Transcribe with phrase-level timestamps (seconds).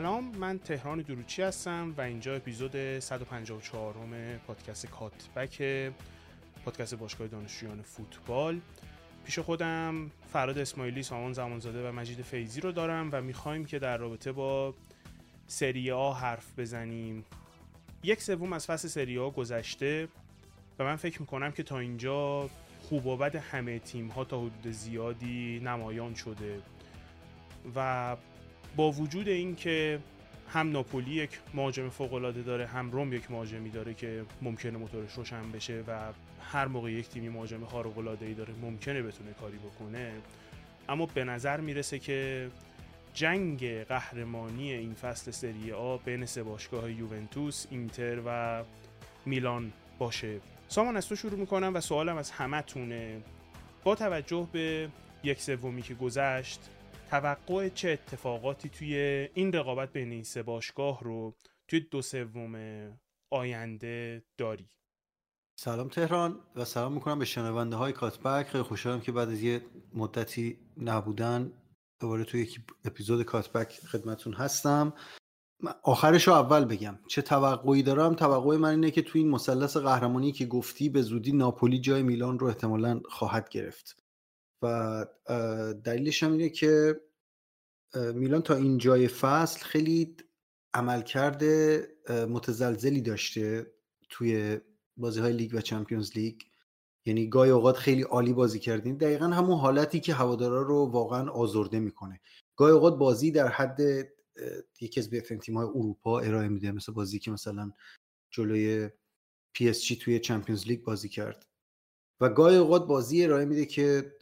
[0.00, 3.94] سلام من تهران دروچی هستم و اینجا اپیزود 154
[4.46, 5.62] پادکست کاتبک
[6.64, 8.60] پادکست باشگاه دانشجویان فوتبال.
[9.24, 13.96] پیش خودم فراد اسماعیلی سامان زمانزاده و مجید فیزی رو دارم و می‌خوایم که در
[13.96, 14.74] رابطه با
[15.46, 17.24] سری آ حرف بزنیم.
[18.02, 20.08] یک سوم از فصل سری آ گذشته
[20.78, 22.50] و من فکر می‌کنم که تا اینجا
[22.82, 26.62] خوب و بد همه تیم ها تا حدود زیادی نمایان شده
[27.74, 28.16] و
[28.76, 29.98] با وجود اینکه
[30.48, 35.12] هم ناپولی یک مهاجم فوق العاده داره هم روم یک مهاجمی داره که ممکنه موتورش
[35.12, 36.12] روشن بشه و
[36.42, 40.12] هر موقع یک تیمی مهاجم خارق العاده ای داره ممکنه بتونه کاری بکنه
[40.88, 42.50] اما به نظر می‌رسه که
[43.14, 48.62] جنگ قهرمانی این فصل سری آ بین سه باشگاه یوونتوس، اینتر و
[49.26, 50.40] میلان باشه.
[50.68, 53.20] سامان از تو شروع می‌کنم و سوالم از همتونه
[53.84, 54.88] با توجه به
[55.24, 56.60] یک سومی که گذشت
[57.10, 58.94] توقع چه اتفاقاتی توی
[59.34, 61.34] این رقابت بین این سه باشگاه رو
[61.68, 62.56] توی دو سوم
[63.30, 64.68] آینده داری؟
[65.60, 68.46] سلام تهران و سلام می‌کنم به شنونده های کاتبک.
[68.46, 69.62] خیلی خوشحالم که بعد از یه
[69.94, 71.52] مدتی نبودن
[72.00, 74.92] دوباره توی یک اپیزود کاتبک خدمتون هستم.
[75.82, 76.98] آخرش رو اول بگم.
[77.08, 81.32] چه توقعی دارم؟ توقع من اینه که توی این مثلث قهرمانی که گفتی به زودی
[81.32, 83.99] ناپولی جای میلان رو احتمالا خواهد گرفت.
[84.62, 85.06] و
[85.84, 87.00] دلیلش هم اینه که
[87.94, 90.16] میلان تا این جای فصل خیلی
[90.74, 91.44] عملکرد
[92.10, 93.72] متزلزلی داشته
[94.08, 94.60] توی
[94.96, 96.40] بازی های لیگ و Champions League.
[97.06, 98.96] یعنی گاهی اوقات خیلی عالی بازی کردین.
[98.96, 102.20] دقیقا همون حالتی که هوادارا رو واقعا آزرده می‌کنه.
[102.56, 103.80] گاهی اوقات بازی در حد
[104.80, 106.72] یکی از بهترین تیم های اروپا ارائه میده.
[106.72, 107.72] مثل بازی که مثلا
[108.30, 108.90] جلوی
[109.52, 111.46] PSG توی Champions League بازی کرد.
[112.20, 114.16] و گاهی اوقات بازی ارائه میده که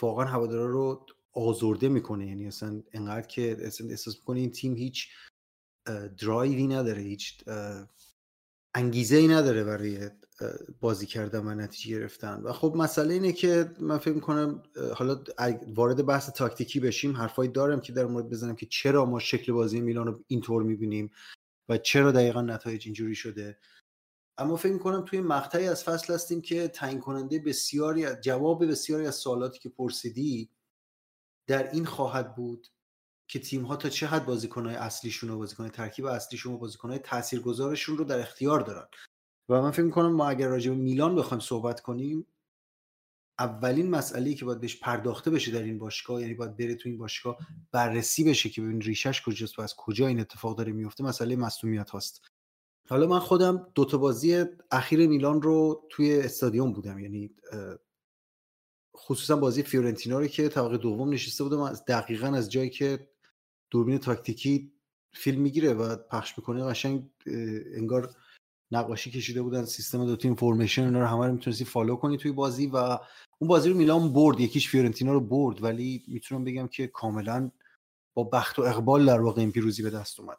[0.00, 2.26] واقعا هوادارا رو آزرده می‌کنه.
[2.26, 3.56] یعنی اصلا انقدر که
[3.90, 5.08] احساس می‌کنه این تیم هیچ
[6.18, 7.44] درایوی نداره هیچ
[8.74, 10.10] انگیزه ای نداره برای
[10.80, 12.40] بازی کردن و نتیجه گرفتن.
[12.42, 14.62] و خب مسئله اینه که من فکر می‌کنم
[14.94, 15.24] حالا
[15.66, 19.80] وارد بحث تاکتیکی بشیم حرفایی دارم که در مورد بزنم که چرا ما شکل بازی
[19.80, 21.10] میلان رو اینطور می‌بینیم
[21.68, 23.58] و چرا دقیقا نتایج اینجوری شده.
[24.40, 29.14] اما فکر می‌کنم توی مقطعی از فصل هستیم که تعیین کننده بسیاری جواب بسیاری از
[29.14, 30.50] سوالاتی که پرسیدی
[31.46, 32.66] در این خواهد بود
[33.28, 37.98] که تیم ها تا چه حد بازیکنهای اصلیشون و بازیکن ترکیب اصلیشون و بازیکنهای تاثیرگذارشون
[37.98, 38.86] رو در اختیار دارن.
[39.48, 42.26] و من فکر می‌کنم ما اگر راجع به میلان بخوایم صحبت کنیم
[43.38, 46.98] اولین مسئله که باید بهش پرداخته بشه در این باشگاه یعنی باید بره تو این
[46.98, 47.38] باشگاه
[47.72, 51.90] بررسی بشه که ببین ریشش کجاست و از کجا این اتفاق داره میفته مسئله مصونیت
[51.90, 52.30] هاست.
[52.90, 56.98] حالا من خودم دو تا بازی اخیر میلان رو توی استادیوم بودم.
[56.98, 57.30] یعنی
[58.96, 63.08] خصوصا بازی فیورنتینا رو که طبقه دوم نشسته بودم از دقیقا از جایی که
[63.70, 64.72] دوربین تاکتیکی
[65.12, 67.10] فیلم می‌گیره و پخش می‌کنه قشنگ
[67.74, 68.14] انگار
[68.72, 72.32] نقاشی کشیده بودن سیستم دو تیم formation اینا رو همه رو می‌تونستی follow کنی توی
[72.32, 72.76] بازی و
[73.38, 74.40] اون بازی رو میلان برد.
[74.40, 77.50] یکیش فیورنتینا رو برد ولی می‌تونم بگم که کاملا
[78.14, 80.38] با بخت و اقبال در واقع این پیروزی به دست اومد.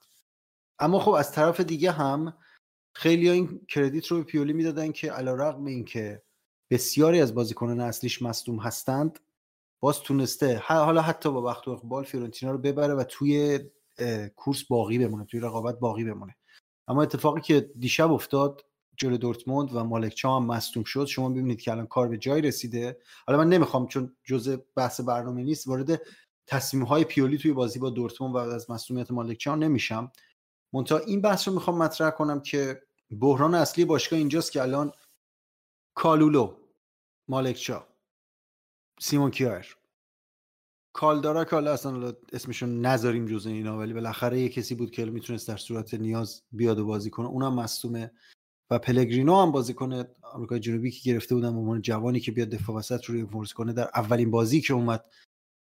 [0.82, 2.34] اما خب از طرف دیگه هم
[2.96, 6.22] خیلی این کردیت رو به پیولی می‌دادن که علیرغم اینکه
[6.70, 9.20] بسیاری از بازیکنان اصلیش مصدوم هستند
[9.80, 13.60] باز تونسته حالا حتی با وقت و اقبال فیورنتینا رو ببره و توی
[14.36, 16.36] کورس باقی بمونه توی رقابت باقی بمونه.
[16.88, 18.66] اما اتفاقی که دیشب افتاد
[18.98, 21.06] جلو دورتموند و مالکچا هم مصدوم شد.
[21.06, 22.98] شما ببینید که الان کار به جای رسیده.
[23.28, 26.02] حالا من نمی‌خوام چون جزء بحث برنامه نیست وارد
[26.48, 30.12] تصمیم های پیولی توی بازی با دورتموند و از مصدومیت مالکچا نمیشم.
[30.74, 32.82] منتها این بحث رو می‌خوام مطرح کنم که
[33.20, 34.92] بحران اصلی باشگاه اینجاست که الان
[35.96, 36.58] کالولو
[37.28, 37.88] مالکچا
[39.00, 39.78] سیمون کیار.
[40.94, 45.48] کالدارا که حالا اصلا اسمشون نذاریم جز اینا ولی بالاخره یه کسی بود که می‌تونست
[45.48, 47.28] در صورت نیاز بیاد و بازی کنه.
[47.28, 48.12] اونم مصدومه
[48.70, 50.08] و پلگرینو هم بازی کنه.
[50.22, 53.90] آمریکای جنوبی که گرفته بودن عنوان جوانی که بیاد دفاع وسط رو ریفورس کنه در
[53.96, 55.06] اولین بازی که اومد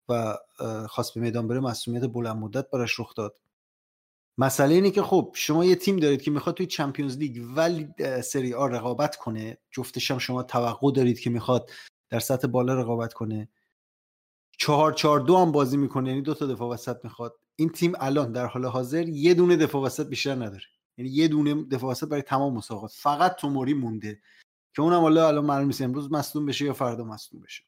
[0.09, 0.37] و
[0.89, 3.39] خواست به میدان بره مسئولیت بلند مدت براش رخ داد.
[4.37, 7.89] مسئله اینه که خب شما یه تیم دارید که می‌خواد توی چمپیونز لیگ ولی
[8.23, 11.71] سری آ رقابت کنه جفتش هم شما توقع دارید که می‌خواد
[12.09, 13.49] در سطح بالا رقابت کنه.
[14.57, 17.39] چهار چهار دو هم بازی می‌کنه یعنی دو تا دفاع وسط می‌خواد.
[17.55, 20.63] این تیم الان در حال حاضر یه دونه دفاع وسط بیشتر نداره.
[20.97, 22.91] یعنی یه دونه دفاع وسط برای تمام مسابقات.
[22.95, 24.21] فقط توموری مونده
[24.75, 27.63] که اونم حالا الان معلوم نیست امروز مصدوم بشه یا فردا مصدوم بشه.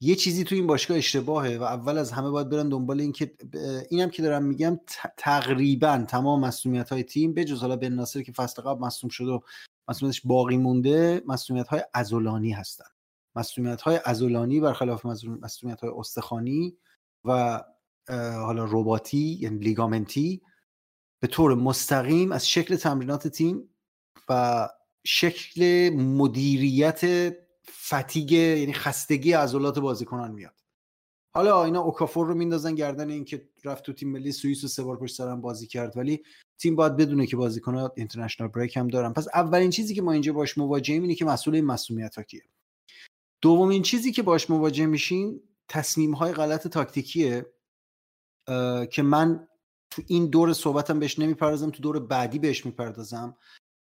[0.00, 3.34] یه چیزی تو این باشگاه اشتباهه و اول از همه باید برن دنبال این که
[3.90, 4.80] اینم که دارم میگم
[5.16, 9.30] تقریبا تمام مسئولیت های تیم به جز حالا بن ناصر که فصل قبل مصدوم شده
[9.30, 9.40] و
[9.88, 12.84] مسئولیتش باقی مونده مسئولیت های عضلانی هستن.
[13.36, 15.06] مسئولیت های عضلانی برخلاف
[15.42, 16.76] مسئولیت های استخوانی
[17.24, 17.62] و
[18.08, 20.42] حالا رباتی یعنی لیگامنتی
[21.20, 23.68] به طور مستقیم از شکل تمرینات تیم
[24.28, 24.68] و
[25.06, 27.34] شکل مدیریت
[27.70, 30.60] فتیگ یعنی خستگی عضلات بازیکنان میاد.
[31.36, 34.96] حالا اینا اوکافور رو میندازن گردن اینکه رفت تو تیم ملی سوئیس و سه بار
[34.98, 36.22] پشت سرم بازی کرد ولی
[36.58, 39.12] تیم باید بدونه که بازیکن‌ها اینترنشنال بریک هم دارن.
[39.12, 42.42] پس اولین چیزی که ما اینجا باش مواجهیم اینه که مسئول این مسئولیت ها کیه
[43.42, 47.46] دومین چیزی که باش مواجه میشیم تصمیم های غلط تاکتیکیه
[48.90, 49.48] که من
[49.90, 53.36] تو این دور صحبتم بهش نمی‌پردازم تو دور بعدی بهش می‌پردازم.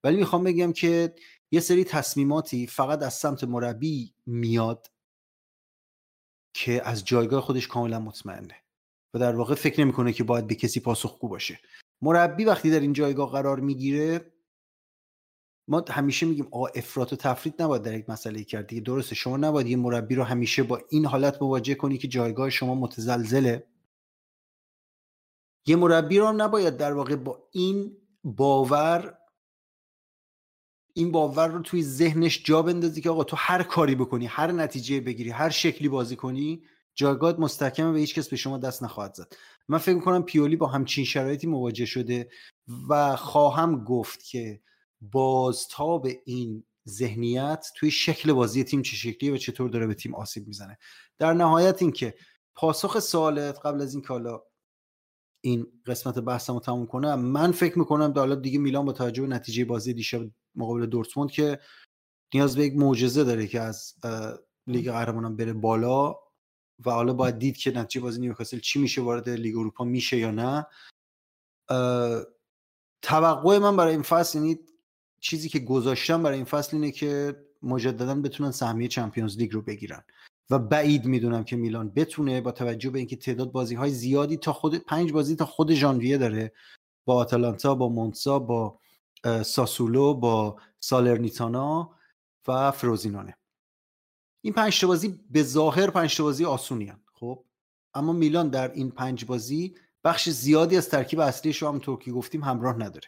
[0.03, 1.15] ولی می‌خوام بگم که
[1.55, 4.91] یه سری تصمیماتی فقط از سمت مربی میاد
[6.53, 8.55] که از جایگاه خودش کاملا مطمئنه
[9.13, 11.59] و در واقع فکر نمی‌کنه که باید به کسی پاسخگو باشه.
[12.01, 14.33] مربی وقتی در این جایگاه قرار می‌گیره
[15.67, 18.81] ما همیشه میگیم آقا افراط و تفرید نباید در یک مسئله کرد دیگه.
[18.81, 22.75] درسته شما نباید یه مربی رو همیشه با این حالت مواجه کنی که جایگاه شما
[22.75, 23.67] متزلزله.
[25.65, 29.17] یه مربی رو نباید در واقع با این باور
[30.97, 34.99] این باور رو توی ذهنش جا بندازی که آقا تو هر کاری بکنی هر نتیجه
[35.01, 36.63] بگیری هر شکلی بازی کنی
[36.95, 39.33] جایگاه مستحکمه و هیچ کس به شما دست نخواهد زد.
[39.67, 42.29] من فکر می‌کنم پیولی با همچین شرایطی مواجه شده
[42.89, 44.61] و خواهم گفت که
[45.01, 50.47] بازتاب این ذهنیت توی شکل بازی تیم چه شکلیه و چطور داره به تیم آسیب
[50.47, 50.77] می‌زنه.
[51.17, 52.15] در نهایت اینکه
[52.55, 54.41] پاسخ سوالت قبل از این کالا
[55.45, 59.65] این قسمت بحثمو تموم کنم من فکر می‌کنم حالا دیگه میلان با توجه به نتیجه
[59.65, 60.21] بازی دیشب
[60.55, 61.59] مقابل دورتموند که
[62.33, 63.93] نیاز به یک معجزه داره که از
[64.67, 66.15] لیگ قهرمانان بره بالا
[66.85, 70.31] و حالا باید دید که نتیجه بازی نیوکاسل چی میشه وارد لیگ اروپا میشه یا
[70.31, 70.67] نه.
[73.01, 74.59] توقع من برای این فصل یعنی
[75.19, 80.03] چیزی که گذاشتم برای این فصل اینه که مجددا بتونن سهمیه چمپیونز لیگ رو بگیرن.
[80.49, 84.53] و بعید می‌دونم که میلان بتونه با توجه به اینکه تعداد بازی های زیادی تا
[84.53, 86.51] خود پنج بازی تا خود ژانویه داره
[87.05, 88.79] با آتالانتا با مونسا با
[89.45, 91.91] ساسولو با سالرنیتانا
[92.47, 93.37] و فروزینانه
[94.41, 96.99] این پنج بازی به ظاهر پنج بازی آسونی هم.
[97.13, 97.45] خب؟
[97.93, 102.43] اما میلان در این پنج بازی بخش زیادی از ترکیب اصلیش رو هم که گفتیم
[102.43, 103.07] همراه نداره.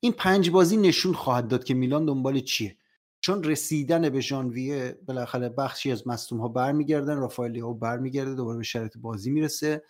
[0.00, 2.76] این پنج بازی نشون خواهد داد که میلان دنبال چیه.
[3.24, 8.64] چون رسیدن به ژانویه بالاخره بخشی از مصدوم ها برمیگردن رافائل ها برمیگرده دوباره به
[8.64, 9.82] شرایط بازی می‌رسه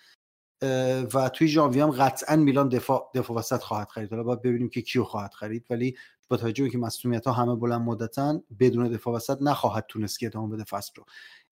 [1.14, 4.10] و توی ژانویه هم قطعا میلان دفاع دفاع وسط خواهد خرید.
[4.10, 5.96] حالا باید ببینیم که کیو خواهد خرید ولی
[6.28, 10.54] با توجه که مصونیت ها همه بلند مدتن بدون دفاع وسط نخواهد تونست که ادامه
[10.54, 11.04] بده فصل رو.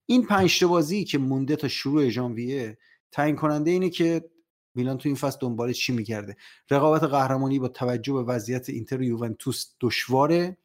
[0.05, 2.77] این پنج بازی که مونده تا شروع ژانویه
[3.11, 4.29] تعیین کننده اینه که
[4.75, 6.35] میلان تو این فصل دنبال چی میگرده؟
[6.71, 10.57] رقابت قهرمانی با توجه به وضعیت اینتر و یوونتوس دشواره.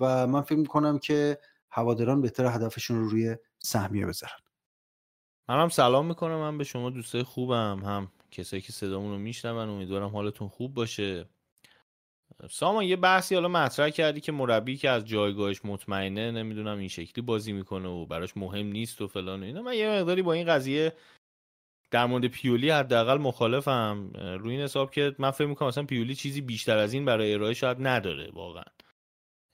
[0.00, 1.38] و من فکر می‌کنم که
[1.70, 4.40] هواداران بهتر هدفشون رو روی سهمیه بذارن.
[5.48, 6.36] منم سلام می‌کنم.
[6.36, 7.82] من به شما دوستای خوبم.
[7.84, 11.26] هم کسایی که صدامون رو میشنون امیدوارم حالتون خوب باشه.
[12.50, 17.24] سامان یه بحثی حالا مطرح کردی که مربی که از جایگاهش مطمئنه نمی‌دونم این شکلی
[17.24, 19.62] بازی می‌کنه و براش مهم نیست و فلان و اینا.
[19.62, 20.92] من یه مقداری با این قضیه
[21.90, 24.10] در مورد پیولی حداقل مخالفم.
[24.14, 27.54] روی این حساب که من فکر می‌کنم مثلا پیولی چیزی بیشتر از این برای ارائه
[27.54, 28.64] شاید نداره واقعا.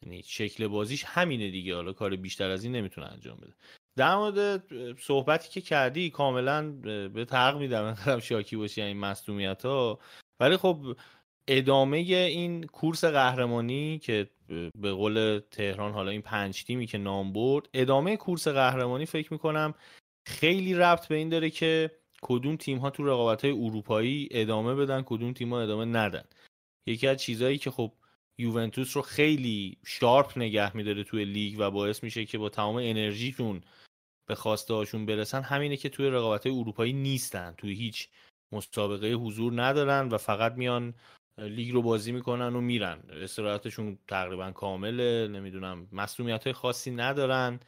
[0.07, 1.75] یعنی شکل بازیش همینه دیگه.
[1.75, 3.53] حالا کار بیشتر از این نمی‌تونه انجام بده.
[3.97, 4.63] در مورد
[4.99, 6.73] صحبتی که کردی کاملا
[7.09, 9.99] به تق میدم خودم شاکی باشی این مصدومیت ها
[10.41, 10.97] ولی خب
[11.49, 14.31] ادامه این کورس قهرمانی که
[14.79, 19.75] به قول تهران حالا این پنج تیمی که نام برد ادامه کورس قهرمانی فکر می‌کنم
[20.27, 21.91] خیلی ربط به این داره که
[22.23, 26.25] کدوم تیم ها تو رقابت های اروپایی ادامه بدن کدوم تیم ها ادامه ندن.
[26.87, 27.93] یکی از چیزهایی که خب
[28.39, 33.61] یوونتوس رو خیلی sharp نگه میداره توی لیگ و باعث میشه که با تمام انرژیشون
[34.29, 35.43] به خواسته هاشون برسن.
[35.43, 38.09] همینه که توی رقابت های اروپایی نیستن توی هیچ
[38.53, 40.95] مسابقه حضور ندارن و فقط میان
[41.39, 43.03] لیگ رو بازی می‌کنن و میرن.
[43.11, 47.61] استراحتشون تقریبا کامله نمی‌دونم مسئولیت های خاصی ندارن.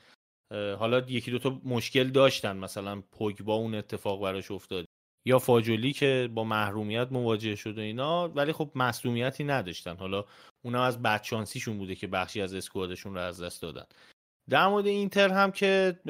[0.53, 2.57] حالا یکی دوتا مشکل داشتن.
[2.57, 4.85] مثلا پوگبا اون اتفاق براش افتاد.
[5.25, 9.97] یا فاجولی که با محرومیت مواجه شد و اینا ولی خب مسئولیتی نداشتن.
[9.97, 10.25] حالا
[10.63, 13.85] اونا از بدشانسیشون بوده که بخشی از اسکوادشون رو از دست دادن.
[14.49, 16.01] در مورد اینتر هم که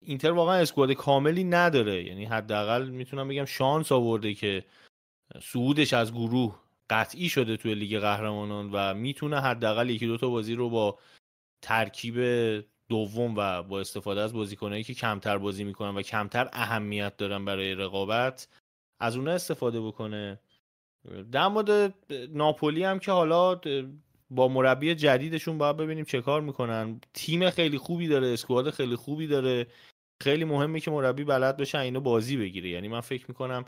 [0.00, 2.04] اینتر واقعا اسکواد کاملی نداره.
[2.04, 4.64] یعنی حداقل می‌تونم بگم شانس آورده که
[5.42, 10.54] صعودش از گروه قطعی شده توی لیگ قهرمانان و می‌تونه حداقل یکی دو تا بازی
[10.54, 10.98] رو با
[11.62, 12.14] ترکیب
[12.88, 17.74] دوم و با استفاده از بازیکنایی که کمتر بازی می‌کنن و کمتر اهمیت دارن برای
[17.74, 18.48] رقابت
[19.00, 20.40] از اونها استفاده بکنه.
[21.32, 21.94] در مورد
[22.30, 23.60] ناپولی هم که حالا
[24.30, 27.00] با مربی جدیدشون باید ببینیم چه کار می‌کنن.
[27.14, 29.66] تیم خیلی خوبی داره اسکواد خیلی خوبی داره.
[30.22, 32.68] خیلی مهمه که مربی بلد بشه اینو بازی بگیره.
[32.68, 33.64] یعنی من فکر می‌کنم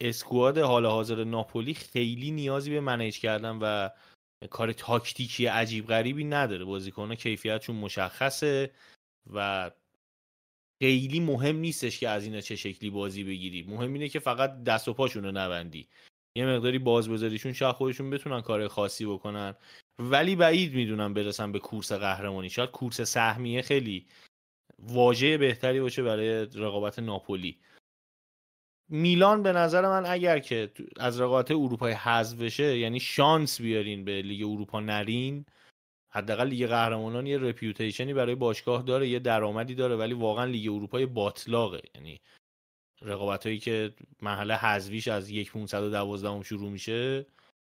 [0.00, 3.88] اسکواد حال حاضر ناپولی خیلی نیازی به منیج کردن و
[4.50, 6.64] کار تاکتیکی عجیب غریبی نداره.
[6.64, 8.70] بازیکن‌ها کیفیتشون مشخصه
[9.34, 9.70] و
[10.82, 13.62] خیلی مهم نیستش که از اینا چه شکلی بازی بگیری.
[13.62, 15.88] مهم اینه که فقط دست و پاشون رو نبندی.
[16.36, 19.54] یه مقداری باز بذاریشون شاید خودشون بتونن کار خاصی بکنن.
[19.98, 22.50] ولی بعید می‌دونم برسن به کورس قهرمانی.
[22.50, 24.06] شاید کورس سهمیه خیلی
[24.78, 27.58] واژه بهتری باشه برای رقابت ناپولی.
[28.88, 34.22] میلان به نظر من اگر که از رقابت اروپای حذف بشه یعنی شانس بیارین به
[34.22, 35.46] لیگ اروپا نرین
[36.10, 40.72] حداقل لیگ قهرمانان یه reputation ی برای باشگاه داره یه درآمدی داره ولی واقعا لیگ
[40.72, 41.82] اروپای باطلاقه.
[41.94, 42.20] یعنی
[43.02, 47.26] رقابت هایی که محله حذفیش از یک 512 شروع میشه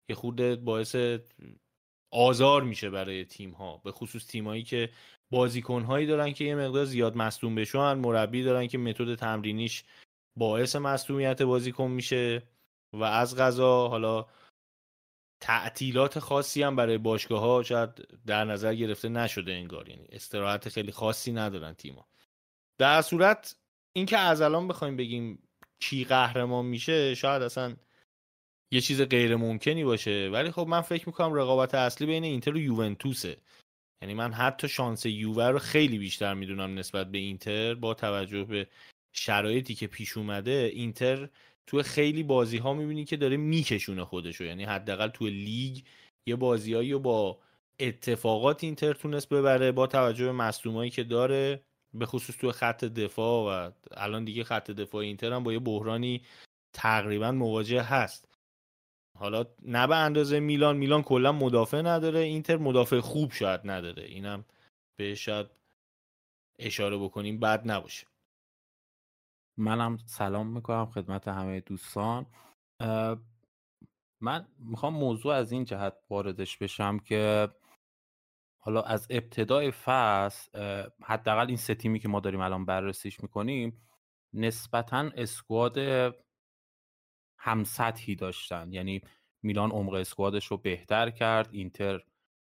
[0.09, 0.97] یه خود باعث
[2.13, 4.91] آزار میشه برای تیم ها به خصوص تیم هایی که
[5.31, 9.85] بازیکن هایی دارن که یه مقدار زیاد مصدوم بشن مربی دارن که متد تمرینیش
[10.41, 12.43] باعث مصدومیت بازیکن میشه
[12.93, 14.27] و از غذا حالا
[15.43, 17.91] تعطیلات خاصی هم برای باشگاه ها شاید
[18.27, 19.89] در نظر گرفته نشده انگار.
[19.89, 22.09] یعنی استراحت خیلی خاصی ندارن تیما
[22.79, 23.57] در صورت
[23.97, 25.49] اینکه از الان بخوایم بگیم
[25.83, 27.77] کی قهرمان میشه شاید اصلا
[28.73, 30.31] یه چیز غیر ممکنی باشه.
[30.33, 33.37] ولی خب من فکر می‌کنم رقابت اصلی بین اینتر و یوونتوسه.
[34.03, 38.69] یعنی من حتی شانس یووه رو خیلی بیشتر می‌دونم نسبت به اینتر با توجه به
[39.13, 41.29] شرایطی که پیش اومده اینتر
[41.67, 44.45] تو خیلی بازی ها می‌بینی که داره میکشونه خودشو.
[44.45, 45.79] یعنی حداقل تو لیگ
[46.27, 47.39] یه بازیایی رو با
[47.81, 51.63] اتفاقات اینتر تونست ببره با توجه به مصدومایی که داره
[51.95, 56.23] به خصوص تو خط دفاع و الان دیگه خط دفاع اینتر هم با یه بحرانی
[56.73, 58.29] تقریبا مواجه هست.
[59.19, 64.03] حالا نه به اندازه میلان میلان کلا مدافع نداره اینتر مدافع خوب شاید نداره.
[64.03, 64.45] اینم
[64.97, 65.47] به شاید
[66.59, 68.07] اشاره بکنیم بد نباشه.
[69.61, 72.27] منم سلام می‌کنم خدمت همه دوستان.
[74.21, 77.49] من می‌خوام موضوع از این جهت واردش بشم که
[78.59, 80.51] حالا از ابتدای فصل
[81.03, 83.87] حداقل این سه تیمی که ما داریم الان بررسیش می‌کنیم
[84.33, 85.79] نسبتا اسکواد
[87.39, 88.73] هم سطحی داشتن.
[88.73, 89.01] یعنی
[89.43, 92.01] میلان عمق اسکوادش رو بهتر کرد اینتر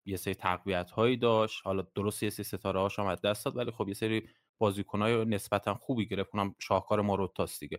[0.04, 1.66] یه سری تقویت هایی داشت.
[1.66, 4.28] حالا درست یه سری ستاره هاش هم از دست داد ولی خب یه سری
[4.60, 6.30] های نسبتا خوبی گرفت.
[6.30, 7.78] کنم شاهکار ماروتاست دیگه.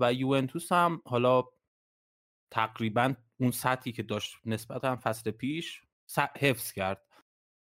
[0.00, 1.44] و یوونتوس هم حالا
[2.50, 5.82] تقریبا اون سطحی که داشت نسبتا فصل پیش
[6.38, 7.02] حفظ کرد.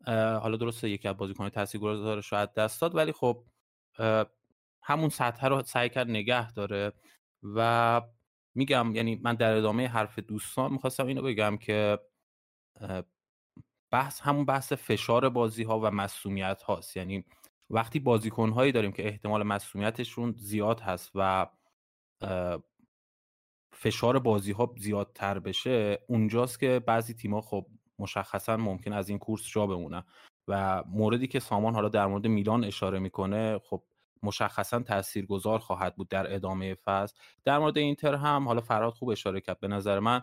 [0.06, 3.44] حالا درسته یکی از بازیکن تاثیرگذارش رو از دست داد ولی خب
[4.82, 6.92] همون سطح رو سعی کرد نگه داره.
[7.42, 8.00] و
[8.54, 11.98] میگم یعنی من در ادامه حرف دوستان می‌خواستم اینو بگم که
[13.90, 17.24] بحث همون بحث فشار بازی ها و مسئولیت هاست یعنی
[17.72, 21.46] وقتی بازیکن هایی داریم که احتمال مسئولیتشون زیاد هست و
[23.72, 27.66] فشار بازی ها زیادتر بشه اونجاست که بعضی تیم‌ها خب
[27.98, 30.04] مشخصا ممکن از این کورس جا بمونن.
[30.48, 33.82] و موردی که سامان حالا در مورد میلان اشاره می‌کنه خب
[34.22, 37.16] مشخصا تاثیرگذار خواهد بود در ادامه فصل.
[37.44, 40.22] در مورد اینتر هم حالا فراد خوب اشاره کرد به نظر من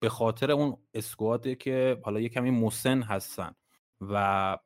[0.00, 3.54] به خاطر اون اسکواده که حالا یه کمی مسن هستن
[4.00, 4.58] و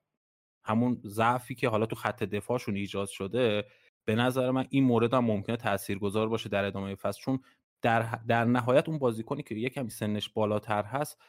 [0.64, 3.64] همون ضعفی که حالا تو خط دفاعشون ایجاد شده
[4.04, 7.20] به نظر من این مورد هم ممکنه تاثیرگذار باشه در ادامه فصل.
[7.20, 7.40] چون
[7.82, 11.22] در, در نهایت اون بازیکنی که یه کمی سنش بالاتر هست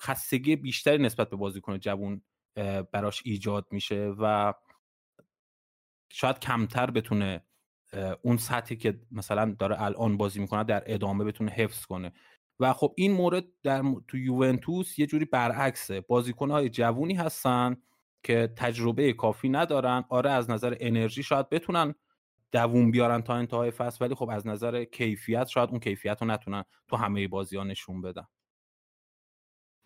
[0.00, 2.22] خستگی بیشتری نسبت به بازیکن جوون
[2.92, 4.54] براش ایجاد میشه و
[6.12, 7.44] شاید کمتر بتونه
[8.22, 12.12] اون سطحی که مثلا داره الان بازی می‌کنه در ادامه بتونه حفظ کنه.
[12.60, 16.00] و خب این مورد در تو یوونتوس یه جوری برعکسه.
[16.00, 17.76] بازیکنهای جوونی هستن
[18.22, 20.04] که تجربه کافی ندارن.
[20.08, 21.94] آره از نظر انرژی شاید بتونن
[22.52, 26.64] دووم بیارن تا انتهای فصل ولی خب از نظر کیفیت شاید اون کیفیت رو نتونن
[26.88, 28.26] تو همه بازی ها نشون بدن.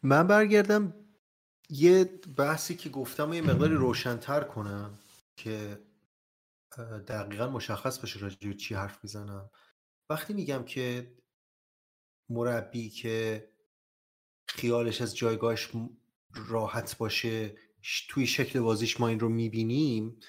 [0.02, 0.94] من برگردم
[1.70, 2.04] یه
[2.36, 4.98] بحثی که گفتم و یه مقداری روشنتر کنم
[5.36, 5.78] که
[7.08, 9.50] دقیقا مشخص بشه راجع چی حرف می‌زنم.
[10.10, 11.14] وقتی میگم که
[12.28, 13.48] مربی که
[14.48, 15.70] خیالش از جایگاهش
[16.34, 17.56] راحت باشه
[18.08, 20.20] توی شکل بازیش ما این رو می‌بینیم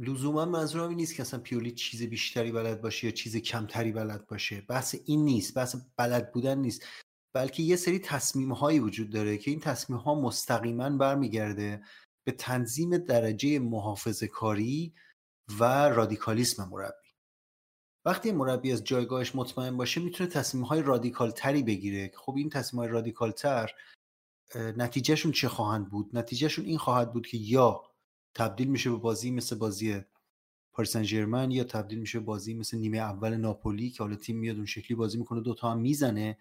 [0.00, 4.26] لزوما منظورم این نیست که اصلا پیولی چیز بیشتری بلد باشه یا چیز کمتری بلد
[4.26, 4.60] باشه.
[4.60, 6.86] بحث این نیست بحث بلد بودن نیست.
[7.34, 11.82] بلکه یه سری تصمیم هایی وجود داره که این تصمیم ها مستقیما برمیگرده
[12.26, 14.94] به تنظیم درجه محافظه کاری
[15.60, 17.08] و رادیکالیسم مربی.
[18.04, 22.12] وقتی مربی از جایگاهش مطمئن باشه می‌تونه تصمیم های رادیکال تری بگیره.
[22.16, 23.70] خب این تصمیم های رادیکال تر
[24.54, 27.82] نتیجهشون چه خواهند بود؟ نتیجهشون این خواهد بود که یا
[28.34, 30.00] تبدیل میشه به بازی مثل بازی
[30.72, 34.66] پاریس سن یا تبدیل میشه بازی مثل نیمه اول ناپولی که حالا تیم میاد اون
[34.66, 36.38] شکلی بازی می‌کنه دوتا هم می‌زنه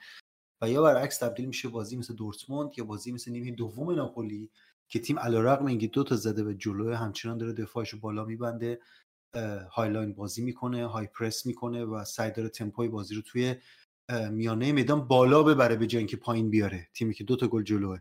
[0.62, 4.52] و یا برعکس تبدیل میشه بازی مثل دورتموند یا بازی مثل نیمه دوم ناپولی
[4.90, 8.80] که تیم علیرغم اینکه دو تا زده به جلو همچنان داره دفاعش بالا میبنده
[9.72, 13.56] high line بازی می‌کنه high press می‌کنه و سعی داره تمپوی بازی رو توی
[14.32, 16.90] میانه میدان بالا ببره به جای اینکه پایین بیاره.
[16.94, 18.00] تیمی که دو تا گل جلوه.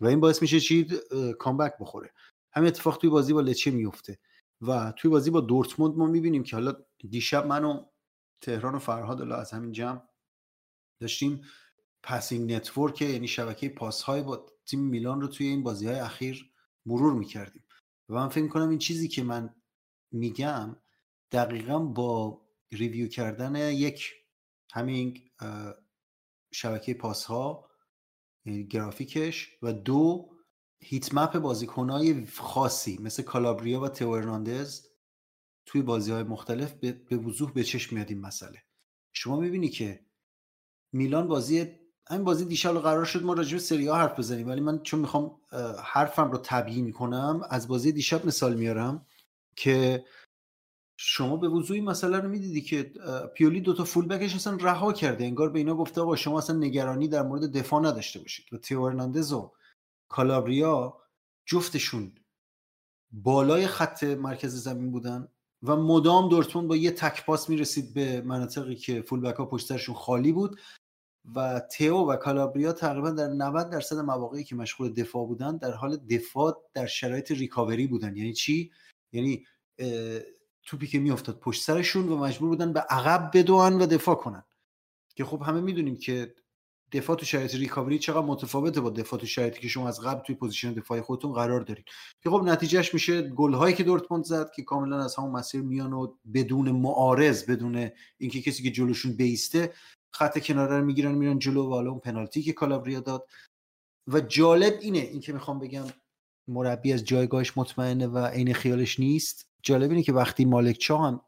[0.00, 0.86] و این باعث میشه چی؟
[1.38, 2.12] comeback بخوره.
[2.52, 4.18] همین اتفاق توی بازی با لچه میفته.
[4.60, 6.74] و توی بازی با دورتموند ما می‌بینیم که حالا
[7.10, 7.84] دیشب من و
[8.40, 10.02] تهران و فرهاد از همین جمع
[11.00, 11.40] داشتیم
[12.02, 16.52] passing network یعنی شبکه پاس های با تیم میلان رو توی این بازی های اخیر
[16.86, 17.64] مرور می‌کردیم.
[18.08, 19.54] و من فکر کنم این چیزی که من
[20.12, 20.76] میگم
[21.32, 24.14] دقیقا با review کردن یک
[24.72, 25.30] همین
[26.52, 27.70] شبکه پاس ها
[28.44, 30.30] یعنی گرافیکش و دو
[30.80, 34.86] heat map بازیکنهای خاصی مثل کالابریا و تئو ارناندز
[35.66, 38.62] توی بازی های مختلف به وضوح به چشم میاد این مسئله.
[39.12, 40.06] شما می‌بینی که
[40.92, 41.66] میلان بازی
[42.10, 45.40] همین بازی دیشب قرار شد ما راجع به سری حرف بزنیم ولی من چون می‌خوام
[45.84, 49.06] حرفم رو تبیین کنم از بازی دیشب مثال میارم
[49.56, 50.04] که
[51.00, 52.92] شما به وضوعی مسئله رو می‌دیدی که
[53.34, 57.08] پیولی دوتا فول بکش اصلا رها کرده انگار به اینا گفته آقا شما اصلا نگرانی
[57.08, 58.52] در مورد دفاع نداشته باشید.
[58.52, 59.52] و تیو ارناندز و
[60.08, 60.98] کالابریا
[61.46, 62.14] جفتشون
[63.12, 65.28] بالای خط مرکز زمین بودن
[65.62, 69.65] و مدام دورتموند با یه تک پاس می‌رسید به مناطقی که full back ها پشت
[69.65, 70.60] سرشون خالی بود
[71.34, 75.96] و تئو و کالابریا تقریبا در 90 درصد مواقعی که مشغول دفاع بودن در حال
[75.96, 78.16] دفاع در شرایط recovery بودن.
[78.16, 78.70] یعنی چی؟
[79.12, 79.44] یعنی
[80.68, 84.42] توپی که میافتاد پشت سرشون و مجبور بودن به عقب بدوان و دفاع کنن.
[85.16, 86.34] که خب همه می‌دونیم که
[86.92, 90.34] دفاع تو شرایط recovery چقدر متفاوته با دفاع تو شرایطی که شما از قبل توی
[90.34, 91.84] position دفاعی خودتون قرار دارید.
[92.22, 95.92] که خب نتیجهش میشه گل هایی که دورتموند زد که کاملا از همون مسیر میان
[95.92, 99.72] و بدون معارض بدون اینکه کسی که جلوشون بیسته
[100.12, 103.28] خط کناره رو می‌گیرن میرن جلو و حالا اون پنالتی که کالابریا داد.
[104.06, 105.84] و جالب اینه این که می‌خوام بگم
[106.48, 109.47] مربی از جایگاهش مطمئنه و عین خیالش نیست.
[109.62, 111.20] جالب اینه که وقتی مالک چاو هم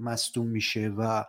[0.00, 1.24] مصدوم میشه و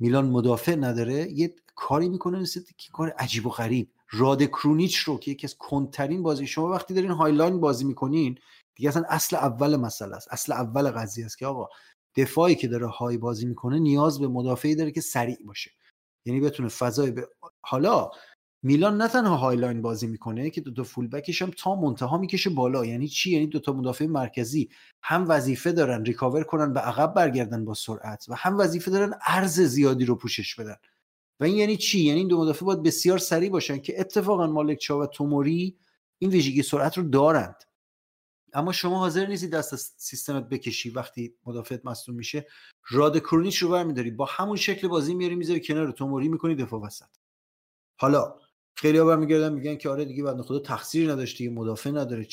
[0.00, 3.92] میلان مدافع نداره یه کاری می‌کنه مثل که کار عجیب و غریب.
[4.10, 8.38] راده کرونیچ رو که یکی از کندترین بازی شما وقتی دارین high line بازی می‌کنین
[8.74, 11.68] دیگه اصلا اصل اول مسئله است اصل اول قضیه است که آقا
[12.16, 15.70] دفاعی که داره high بازی می‌کنه نیاز به مدافعی داره که سریع باشه.
[16.26, 17.28] یعنی بتونه فضای به
[17.62, 18.10] حالا
[18.62, 21.74] میلان نه تنها high line بازی می‌کنه که دو تا full back ش هم تا
[21.74, 22.84] منتها می‌کشه بالا.
[22.84, 24.70] یعنی چی؟ یعنی دو تا مدافع مرکزی
[25.02, 29.60] هم وظیفه دارن recover کنن به عقب برگردن با سرعت و هم وظیفه دارن عرض
[29.60, 30.76] زیادی رو پوشش بدن.
[31.40, 34.78] و این یعنی چی؟ یعنی این دو مدافع باید بسیار سریع باشن که اتفاقا مالک
[34.78, 35.76] چاو و توموری
[36.18, 37.64] این ویژگی سرعت رو دارند.
[38.52, 42.46] اما شما حاضر نیستی دست از سیستمت بکشی وقتی مدافعت مصدوم میشه؟
[42.90, 44.10] راد کرونیچ رو برمیداری.
[44.10, 47.08] با همون شکل بازی میاری می‌ذاری کنار توموری می‌کنی دفاع وسط.
[47.96, 48.34] حالا
[48.80, 52.26] خیلی ها برمیگردن میگن که آره دیگه بعد خدا تقصیر نداشت دیگه مدافع نداره.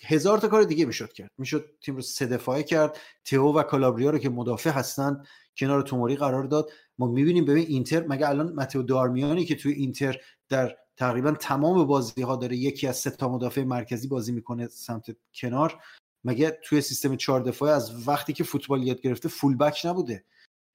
[0.00, 1.30] هزار تا کار دیگه می‌شد کرد.
[1.38, 2.98] می‌شد تیم رو سه دفاعه کرد.
[3.24, 5.22] تئو و کالابریا رو که مدافع هستن
[5.56, 6.70] کنار توموری قرار داد.
[6.98, 12.22] ما می‌بینیم ببین اینتر مگه الان متئو دارمیانی که توی اینتر در تقریبا تمام بازی
[12.22, 15.80] ها داره یکی از سه تا مدافع مرکزی بازی می‌کنه سمت کنار
[16.24, 20.24] مگه توی سیستم چهار دفاعه از وقتی که فوتبال یاد گرفته فول بک نبوده؟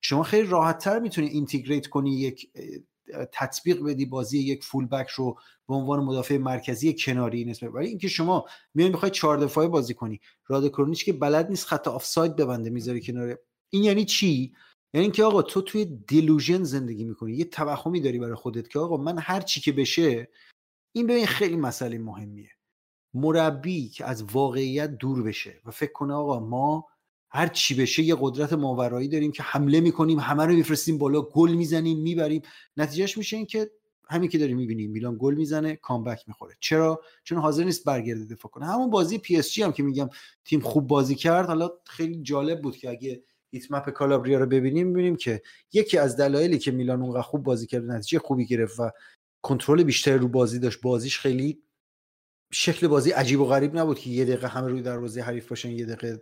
[0.02, 2.52] شما خیلی راحت تر می‌تونی اینتگریت کنی یک
[3.32, 8.08] تطبیق بدی بازی یک فول بک رو به عنوان مدافع مرکزی کناری نسبت ولی اینکه
[8.08, 12.70] شما میای می‌خوای چهار دفاعه بازی کنی راد کرونیچ که بلد نیست خط آفساید ببنده
[12.70, 14.54] می‌ذاری کنار این یعنی چی؟
[14.94, 18.98] یعنی اینکه آقا تو توی delusion زندگی می‌کنی یه توهمی داری برای خودت که آقا
[18.98, 20.30] من هر چی که بشه
[20.96, 22.50] این ببین خیلی مسئله مهمیه.
[23.14, 26.86] مربی که از واقعیت دور بشه و فکر کنه آقا ما
[27.32, 31.52] هر چی بشه یه قدرت ماورایی داریم که حمله می‌کنیم همه رو میفرستیم بالا گل
[31.52, 32.42] می‌زنیم می‌بریم.
[32.78, 33.72] نتیجهش میشه این که
[34.10, 36.56] همین که داریم می‌بینیم میلان گل می‌زنه comeback می‌خوره.
[36.60, 38.66] چرا؟ چون حاضر نیست برگرده دفاع کنه.
[38.66, 40.10] همون بازی پی اس جی هم که میگم
[40.46, 44.88] تیم خوب بازی کرد حالا خیلی جالب بود که اگه ایت مپ کالابریا رو ببینیم
[44.88, 45.42] می‌بینیم که
[45.74, 48.92] یکی از دلایلی که میلان اونقدر خوب بازی کرد نتیجه خوبی گرفت و
[49.42, 50.82] کنترل بیشتری رو بازی داشت.
[50.82, 51.60] بازیش خیلی
[52.52, 55.86] شکل بازی عجیب و غریب نبود که یه دقیقه همه روی دروازه حریف باشن یه
[55.86, 56.22] دقیقه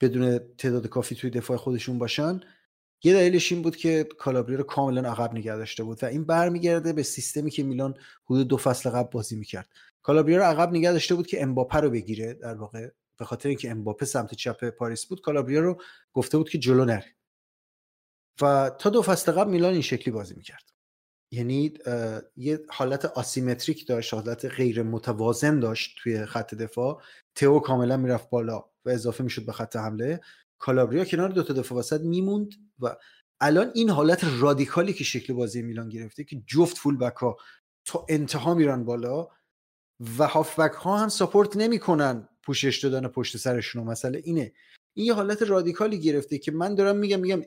[0.00, 2.40] بدون تعداد کافی توی دفاع خودشون باشن.
[3.04, 6.92] یه دلیلش این بود که کالابری رو کاملا عقب نگه داشته بود و این برمیگرده
[6.92, 9.68] به سیستمی که میلان حدود دو فصل قبل بازی می‌کرد.
[10.02, 12.34] کالابری رو عقب نگه داشته بود که امباپه رو بگیره.
[12.34, 15.82] در واقع به خاطر اینکه امباپه سمت چپ پاریس بود کالابریا رو
[16.12, 17.14] گفته بود که جلو نره.
[18.40, 20.72] و تا دو فصل قبل میلان این شکلی بازی می‌کرد.
[21.32, 21.74] یعنی
[22.36, 27.02] یه حالت آسیمتریک داشت حالت غیر متوازن داشت توی خط دفاع.
[27.34, 28.64] تئو کاملا می‌رفت بالا.
[28.84, 30.20] و اضافه می‌شد به خط حمله
[30.58, 32.96] کالابریا کنار دو تا دفاع وسط میموند و
[33.40, 37.36] الان این حالت رادیکالی که شکل بازی میلان گرفته که جفت فول بک ها
[37.84, 39.28] تا انتها میرن بالا
[40.18, 43.84] و هافبک ها هم ساپورت نمی‌کنن پوشش دادن پشت سرشون.
[43.84, 44.52] مسئله اینه.
[44.94, 47.42] این یه حالت رادیکالی گرفته که من دارم میگم میگم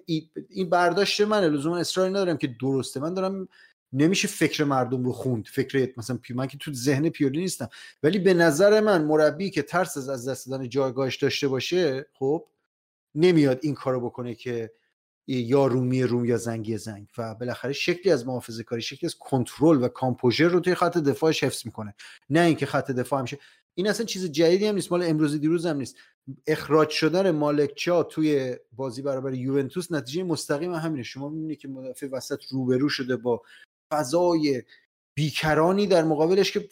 [0.49, 2.99] این برداشت منه لزوما اصراری ندارم که درسته.
[2.99, 3.47] من دارم
[3.93, 5.47] نمیشه فکر مردم رو خوند.
[5.47, 7.69] فکر مثلا پی من که تو ذهن پیولی نیستم.
[8.03, 12.47] ولی به نظر من مربی که ترس از دست دادن جایگاهش داشته باشه خب
[13.15, 14.71] نمیاد این کارو بکنه که
[15.27, 17.07] یا رومی روم یا زنگی زنگ.
[17.17, 21.43] و بالاخره شکلی از محافظه کاری شکلی از کنترل و کامپوژر رو توی خط دفاعش
[21.43, 21.95] حفظ می‌کنه.
[22.29, 23.37] نه اینکه خط دفاع همیشه
[23.73, 24.91] این اصلا چیز جدیدی هم نیست.
[24.91, 25.95] مال امروز دیروز هم نیست.
[26.47, 31.03] اخراج شدن مالکچا توی بازی برابر یوونتوس نتیجه مستقیم همینه.
[31.03, 33.41] شما می‌بینید که مدافع وسط روبرو شده با
[33.91, 34.63] فضای
[35.15, 36.69] بیکرانی در مقابلش که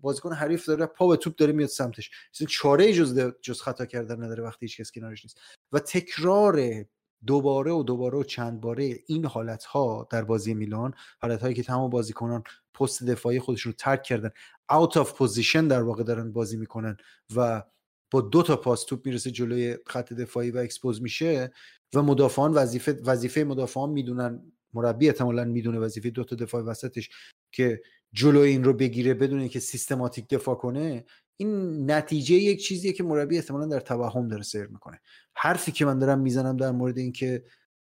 [0.00, 2.10] بازیکن حریف داره پا به توپ داره میاد سمتش.
[2.34, 5.40] اصلا چاره جز جز خطا کردن نداره وقتی هیچ کس کنارش نیست.
[5.72, 6.84] و تکرار
[7.26, 11.62] دوباره و دوباره و چند باره این حالت ها در بازی میلان حالت هایی که
[11.62, 14.30] تمام بازیکنان پست دفاعی خودشون رو ترک کردن
[14.72, 16.96] out of position در واقع دارن بازی می‌کنن
[17.36, 17.62] و
[18.10, 21.52] با دو تا پاس توپ می‌رسه جلوی خط دفاعی و expose میشه
[21.94, 27.10] و مدافعان وظیفه وظیفه مدافعان می‌دونن مربی احتمالا می‌دونه وظیفه دو تا دفاع وسطش
[27.52, 27.82] که
[28.12, 31.04] جلوی این رو بگیره بدون که سیستماتیک دفاع کنه
[31.36, 35.00] این نتیجه یک چیزیه که مربی احتمالا در توهم داره سیر می‌کنه.
[35.36, 37.44] حرفی که من دارم می‌زنم در مورد اینکه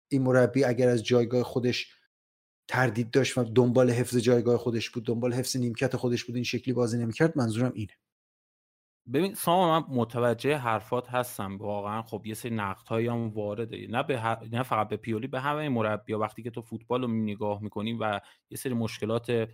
[0.08, 1.92] این مربی اگر از جایگاه خودش
[2.68, 6.74] تردید داشت و دنبال حفظ جایگاه خودش بود دنبال حفظ نیمکت خودش بود این شکلی
[6.74, 7.92] بازی نمی‌کرد منظورم اینه.
[9.12, 11.56] ببین سامان من متوجه حرفات هستم.
[11.56, 13.86] واقعا خب یه سری نقد هایی هم وارده.
[13.90, 17.62] نه به نه فقط به پیولی به همه مربی وقتی که تو فوتبال رو نگاه
[17.62, 19.48] می‌کنی و یه سری مشکلات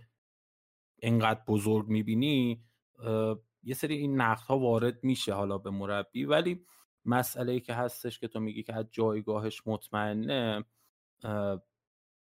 [1.01, 2.63] انقدر بزرگ می‌بینی
[3.63, 6.25] یه سری این نقد ها وارد میشه حالا به مربی.
[6.25, 6.65] ولی
[7.05, 10.63] مسئله ای که هستش که تو میگی که از جایگاهش مطمئنه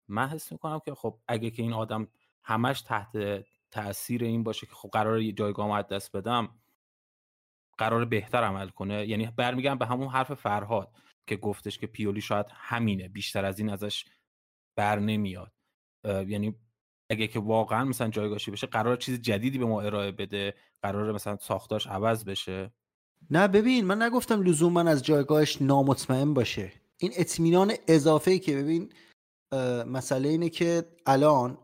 [0.08, 2.08] من حس می‌کنم که خب اگه که این آدم
[2.42, 3.16] همش تحت
[3.70, 6.48] تاثیر این باشه که خب قرار یه جایگاه دست بدم
[7.78, 9.06] قرار بهتر عمل کنه.
[9.06, 10.92] یعنی برمیگم به همون حرف فرهاد
[11.26, 14.04] که گفتش که پیولی شاید همینه بیشتر از این ازش
[14.76, 15.52] بر نمیاد.
[16.04, 16.54] یعنی
[17.10, 21.36] اگه که واقعا مثلا جایگاهی بشه قرار چیز جدیدی به ما ارائه بده قرار مثلا
[21.36, 22.70] ساختاش عوض بشه.
[23.30, 26.72] نه ببین من نگفتم لزوم من از جایگاهش نامطمئن باشه.
[26.98, 28.92] این اطمینان اضافه که ببین
[29.86, 31.58] مسئله اینه که الان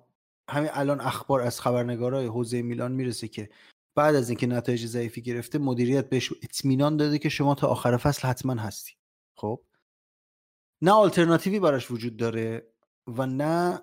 [0.51, 3.51] همین الان اخبار از خبرنگارای حوزه میلان می‌رسه که
[3.95, 8.29] بعد از اینکه نتایج ضعیفی گرفته مدیریت بهش اطمینان داده که شما تا آخر فصل
[8.29, 8.93] حتما هستی.
[9.37, 9.61] خب؟
[10.83, 12.73] نه آلترناتیوی براش وجود داره
[13.07, 13.83] و نه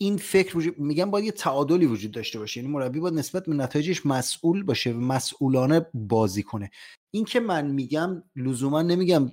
[0.00, 2.60] این فکر وجود میگم باید یه تعادلی وجود داشته باشه.
[2.60, 6.70] یعنی مربی باید نسبت به نتایجش مسئول باشه و مسئولانه بازی کنه.
[7.10, 9.30] این که من میگم لزوما نمیگم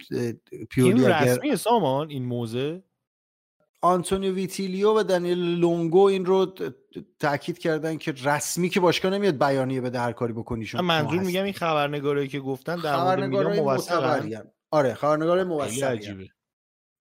[0.70, 2.84] پیولی این رسمی سامان این موزه؟
[3.86, 6.54] آنتونیو ویتیلیو و دنیل لونگو این رو
[7.20, 11.44] تاکید کردن که رسمی که باشگاه نمیاد بیانیه بده هر کاری بکنی شما منظور میگم
[11.44, 13.60] این خبرنگارایی که گفتن در مورد میلان
[14.72, 16.30] آره خبرنگار موثقی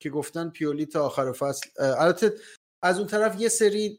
[0.01, 2.35] که گفتن پیولی تا آخر فصل البته
[2.83, 3.99] از اون طرف یه سری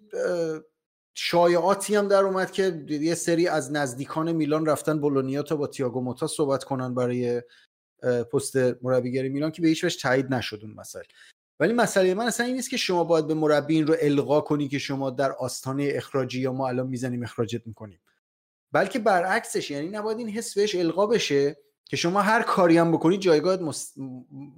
[1.18, 6.02] شایعاتی هم در اومد که یه سری از نزدیکان میلان رفتن بولونیا تا با تییاگو
[6.02, 7.42] موتا صحبت کنن برای
[8.34, 11.06] پست مربیگری میلان که به هیچ وجه تایید نشد اون مسئله.
[11.60, 14.80] ولی مسئله من اصلا این نیست که شما باید به مربی رو القا کنی که
[14.80, 18.00] شما در آستانه اخراجی یا ما الان می‌زنیم اخراجت می‌کنیم.
[18.72, 23.20] بلکه برعکسش یعنی نباید این حس بهش القا بشه که شما هر کاری هم بکنید
[23.20, 23.60] جایگاه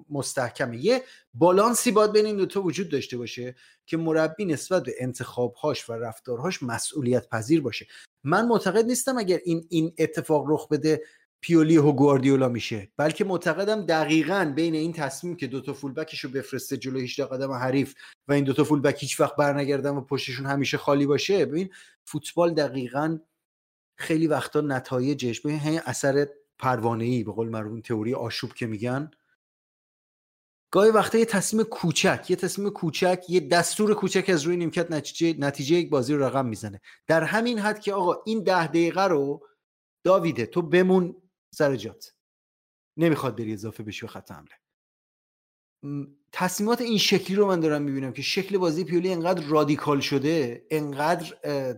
[0.09, 0.85] مستحکمه.
[0.85, 3.55] یه بالانسی باید بین این دوتا وجود داشته باشه
[3.85, 7.87] که مربی نسبت به انتخابهاش و رفتارهاش مسئولیت پذیر باشه.
[8.23, 11.01] من معتقد نیستم اگر این این اتفاق رخ بده
[11.41, 12.91] پیولی و گواردیولا میشه.
[12.97, 17.95] بلکه معتقدم دقیقا بین این تصمیم که دوتا فولبکش رو بفرسته جلو 18 قدم حریف
[18.27, 21.69] و این دوتا فولبک هیچ وقت برنگردن و پشتشون همیشه خالی باشه ببین
[22.05, 23.19] فوتبال دقیقا
[23.97, 26.27] خیلی وقتا نتایجش ببین همین اثر
[26.59, 29.11] پروانه ای به قول معروف تئوری آشوب که میگن.
[30.71, 35.39] گاهی وقتا یه تصمیم کوچک یه تصمیم کوچک یه دستور کوچک از روی نیمکت نتیجه
[35.39, 36.81] نتیجه یک بازی رو رقم می‌زنه.
[37.07, 39.47] در همین حد که آقا این ده دقیقه رو
[40.03, 41.15] داویده تو بمون
[41.53, 42.13] سر جات.
[42.97, 44.51] نمی‌خواد بری اضافه بشی به خط حمله.
[46.31, 51.33] تصمیمات این شکلی رو من دارم می‌بینم که شکل بازی پیولی انقدر رادیکال شده انقدر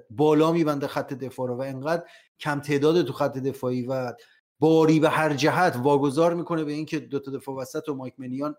[0.10, 2.04] بالا میبنده خط دفاع رو و انقدر
[2.40, 4.14] کم تعداد تو خط دفاعی و
[4.60, 8.56] باری به هر جهت واگذار می‌کنه به اینکه دو تا دفاع وسط و مایک منیان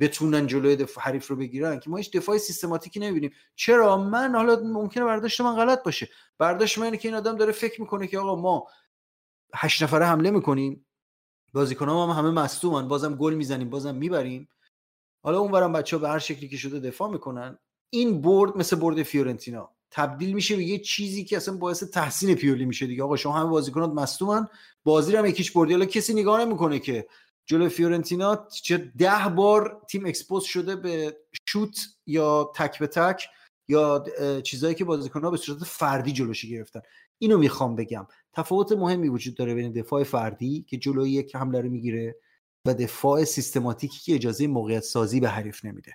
[0.00, 3.32] بتونن جلوی دفاع حریف رو بگیرن که ما هیچ دفاع سیستماتیکی نمی‌بینیم.
[3.54, 6.08] چرا؟ من حالا ممکنه برداشت من غلط باشه.
[6.38, 8.66] برداشت من که این آدم داره فکر می‌کنه که آقا ما
[9.54, 10.86] هشت نفره حمله می‌کنیم.
[11.52, 12.88] بازیکن هم همه مصدومن.
[12.88, 14.48] بازم گل می‌زنیم بازم می‌بریم.
[15.24, 17.58] حالا اونورم بچه ها به هر شکلی که شده دفاع می‌کنن.
[17.90, 19.70] این برد مثل برد فیورنتینا.
[19.90, 23.02] تبدیل میشه به یه چیزی که اصلا باعث تحسین پیولی میشه دیگه.
[23.02, 24.48] آقا شما همه بازیکنات مصدومن.
[24.84, 25.72] بازی هم یکیش بردی.
[25.72, 27.06] حالا کسی نگاه نمی‌کنه که
[27.46, 31.16] جلو فیورنتینا چه ده بار تیم expose شده به
[31.48, 33.28] شوت یا تک به تک
[33.68, 34.04] یا
[34.44, 36.80] چیزایی که بازیکن‌ها به صورت فردی جلوشی گرفتن.
[37.24, 38.06] اینو می‌خوام بگم.
[38.32, 42.16] تفاوت مهمی وجود داره بین دفاع فردی که جلوی یک حمله رو می‌گیره
[42.66, 45.92] و دفاع سیستماتیکی که اجازه موقعیت سازی به حریف نمیده.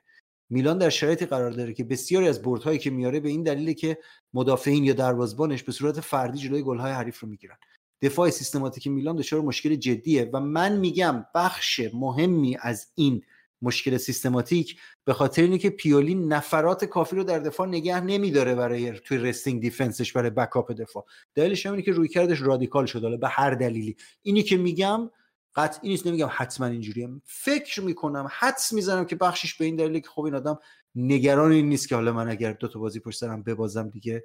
[0.49, 3.97] میلان در شرایطی قرار داره که بسیاری از بردهایی که میاره به این دلیله که
[4.33, 7.57] مدافعین یا دروازبانش به صورت فردی جلوی گل‌های حریف رو می‌گیرن.
[8.01, 13.21] دفاع سیستماتیک میلان دچار مشکل جدیه و من میگم بخش مهمی از این
[13.61, 18.91] مشکل سیستماتیک به خاطر اینه که پیولی نفرات کافی رو در دفاع نگه نمیداره برای
[18.91, 21.05] توی resting defence ش برای backup دفاع.
[21.35, 23.97] دلیلش اینه که رویکردش رادیکال شده به هر دلیلی.
[24.21, 25.09] اینی که میگم
[25.55, 27.09] قطعی نیست نمیگم حتما اینجوریه.
[27.23, 30.59] فکر می‌کنم حدس می‌زنم که بخشش به این دلیله که خب این آدم
[30.95, 34.23] نگران این نیست که حالا من اگر دو تا بازی پشت سرم ببازم دیگه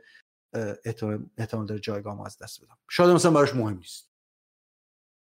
[1.38, 2.78] احتمال داره جایگاهم از دست بدم.
[2.90, 4.10] شاید مثلا براش مهم نیست.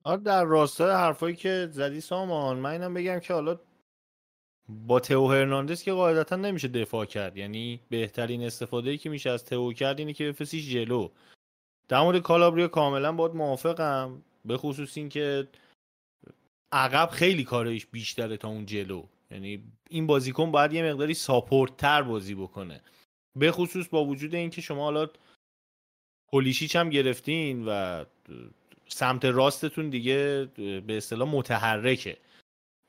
[0.04, 3.60] آره در راستای حرفایی که زدی سامان من اینم بگم که حالا
[4.68, 7.36] با تئو هرناندز که قاعدتا نمیشه دفاع کرد.
[7.36, 11.08] یعنی بهترین استفاده ای که میشه از تئو کرد اینه که بفرستیش جلو.
[11.88, 15.48] در مورد کالابریا کاملا باید موافقم به خصوص اینکه
[16.72, 19.04] عقب خیلی کارش بیشتره تا اون جلو.
[19.30, 22.80] یعنی این بازیکن باید یه مقداری ساپورت تر بازی بکنه.
[23.36, 25.08] به خصوص با وجود اینکه شما حالا
[26.30, 28.04] پولیشیچ هم گرفتین و
[28.88, 32.16] سمت راستتون دیگه به اصطلاح متحرکه.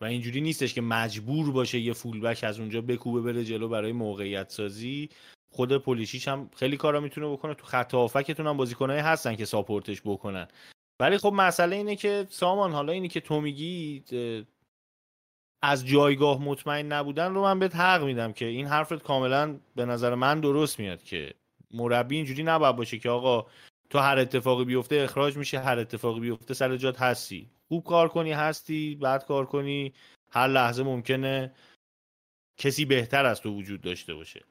[0.01, 4.49] و اینجوری نیستش که مجبور باشه یه فولبک از اونجا بکوبه بره جلو برای موقعیت
[4.49, 5.09] سازی
[5.49, 7.53] خود پولیشیچ هم خیلی کارا می‌تونه بکنه.
[7.53, 10.47] تو خط هافکتون هم بازیکنایی هستن که ساپورتش بکنن.
[10.99, 14.03] ولی خب مسئله اینه که سامان حالا اینی که تو میگی
[15.61, 20.15] از جایگاه مطمئن نبودن رو من بهت حق میدم که این حرفت کاملا به نظر
[20.15, 21.33] من درست میاد که
[21.73, 23.45] مربی اینجوری نباید باشه که آقا
[23.89, 27.49] تو هر اتفاقی بیفته اخراج میشه هر اتفاقی بیفته سر جات هستی.
[27.67, 29.93] خوب کار کنی هستی بعد کار کنی.
[30.31, 31.51] هر لحظه ممکنه
[32.57, 34.43] کسی بهتر از تو وجود داشته باشه.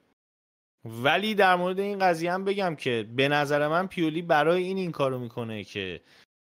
[0.85, 4.93] ولی در مورد این قضیه هم بگم که به نظر من پیولی برای این این
[4.93, 6.01] کارو می‌کنه که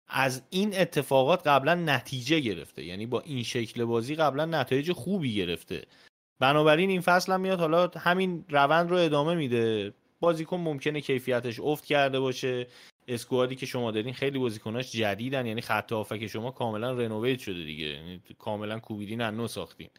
[0.08, 2.84] از این اتفاقات قبلا نتیجه گرفته.
[2.84, 5.88] یعنی با این شکل بازی قبلا نتایج خوبی گرفته.
[6.40, 9.94] بنابراین این فصل هم میاد حالا همین روند رو ادامه میده.
[10.20, 12.68] بازیکن ممکنه کیفیتش افت کرده باشه.
[13.12, 17.86] اسکوادی که شما دارین خیلی بازیکناش جدیدن یعنی خط که شما کاملا رنوویت شده دیگه.
[17.86, 19.90] یعنی کاملا کوبیدین نو ساختین.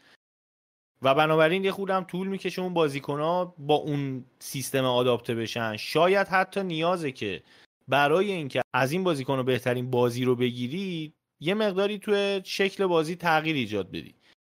[1.02, 5.76] و بنابراین یه خودم طول می‌کشه اون بازیکن با اون سیستم آداپته بشن.
[5.76, 7.42] شاید حتی نیازه که
[7.88, 13.16] برای اینکه از این بازیکن رو بهترین بازی رو بگیری یه مقداری توی شکل بازی
[13.16, 14.14] تغییر ایجاد بدی.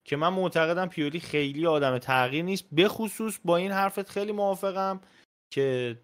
[0.05, 5.01] که من معتقدم پیولی خیلی آدم تغییر نیست به خصوص با این حرفت خیلی موافقم
[5.53, 5.99] که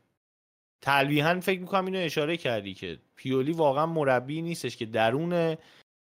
[0.81, 5.57] تلویحا فکر می‌کنم اینو اشاره کردی که پیولی واقعا مربی نیستش که درون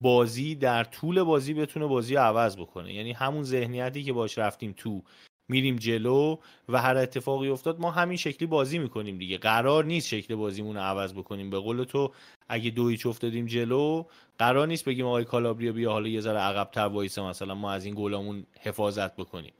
[0.03, 2.95] بازی در طول بازی بتونه بازی عوض بکنه.
[2.95, 5.03] یعنی همون ذهنیتی که باش رفتیم تو
[5.49, 6.37] میریم جلو
[6.69, 9.39] و هر اتفاقی افتاد ما همین شکلی بازی می‌کنیم دیگه.
[9.39, 11.51] قرار نیست شکل بازیمون رو عوض بکنیم.
[11.51, 12.13] به قول تو
[12.49, 14.05] اگه دو هیچ افتادیم جلو
[14.39, 17.95] قرار نیست بگیم آقای کالابریا بیا حالا یه ذره عقب‌تر وایسه مثلا ما از این
[17.95, 19.53] گلامون حفاظت بکنیم.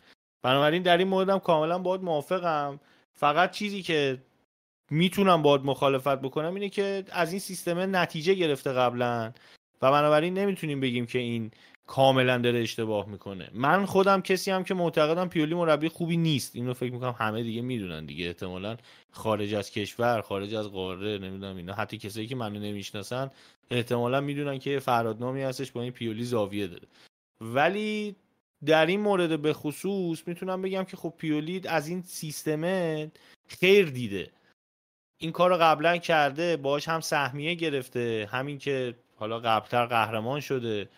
[0.43, 2.81] بنابراین در این موردم کاملا باید موافقم.
[3.15, 4.19] فقط چیزی که
[4.91, 9.33] می‌تونم باید مخالفت بکنم اینه که از این سیستم نتیجه گرفته قبلا
[9.83, 11.51] و بنابراین نمی‌تونیم بگیم که این
[11.87, 13.51] کاملا داره اشتباه می‌کنه.
[13.55, 16.57] من خودم کسی هم که معتقدم پیولی مربی خوبی نیست.
[16.57, 18.27] اینو فکر می‌کنم همه دیگه می‌دونن دیگه.
[18.27, 18.77] احتمالا
[19.11, 21.73] خارج از کشور خارج از قاره نمی‌دونم اینا.
[21.73, 23.31] حتی کسایی که منو نمی‌شناسن
[23.71, 26.87] احتمالا می‌دونن که فرادنامی هستش با این پیولی زاویه داره.
[27.41, 28.17] ولی
[28.67, 33.11] در این مورد به خصوص می‌تونم بگم که خب پیولی از این سیستمه
[33.49, 34.31] خیر دیده.
[35.23, 40.89] این کار رو قبلا کرده باش هم سهمیه گرفته همین که حالا قبلتر قهرمان شده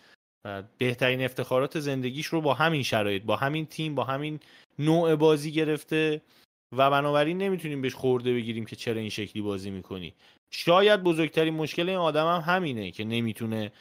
[0.77, 4.39] بهترین افتخارات زندگیش رو با همین شرایط با همین تیم با همین
[4.79, 6.21] نوع بازی گرفته
[6.77, 10.13] و بنابراین نمی‌تونیم بهش خورده بگیریم که چرا این شکلی بازی می‌کنی.
[10.51, 13.71] شاید بزرگترین مشکل این آدم هم همینه که نمی‌تونه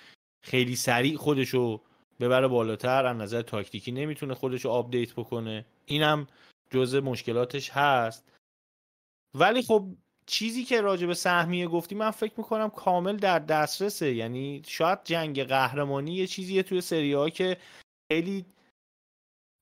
[0.45, 1.81] خیلی سریع خودشو
[2.21, 5.65] ببره بالاتر از نظر تاکتیکی نمی‌تونه خودشو update بکنه.
[5.87, 6.27] اینم
[6.71, 8.29] جزء مشکلاتش هست.
[9.35, 9.87] ولی خب
[10.33, 14.15] چیزی که راجع به سهمیه گفتی من فکر می‌کنم کامل در دسترسه.
[14.15, 17.57] یعنی شاید جنگ قهرمانی یه چیزیه توی سری ها که
[18.13, 18.45] خیلی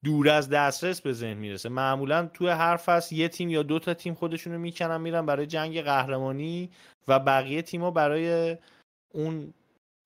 [0.05, 1.69] دور از دسترس به ذهن می‌رسه.
[1.69, 5.81] معمولا توی هر فصل یه تیم یا دو تا تیم خودشونو می‌کنن میرن برای جنگ
[5.81, 6.71] قهرمانی
[7.09, 8.57] و بقیه تیما برای
[9.15, 9.55] اون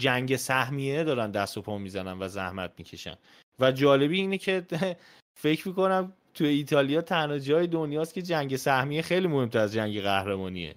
[0.03, 3.17] جنگ سهمیه دارن دست و پا می‌زنن و زحمت می‌کشن.
[3.61, 4.67] و جالبی اینه که
[5.45, 10.75] فکر می‌کنم تو ایتالیا تنها جای دنیاست که جنگ سهمیه خیلی مهمتر از جنگ قهرمانیه.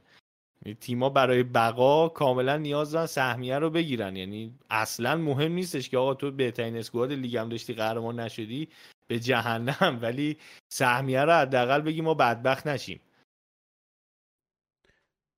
[0.66, 4.16] یعنی تیما برای بقا کاملا نیاز دارن سهمیه رو بگیرن.
[4.16, 8.70] یعنی اصلا مهم نیستش که آقا تو بهترین اسکواد لیگ داشتی قهرمان نشدی
[9.08, 10.00] به جهنم.
[10.04, 10.38] ولی
[10.70, 13.00] سهمیه رو حداقل بگیم ما بدبخت نشیم.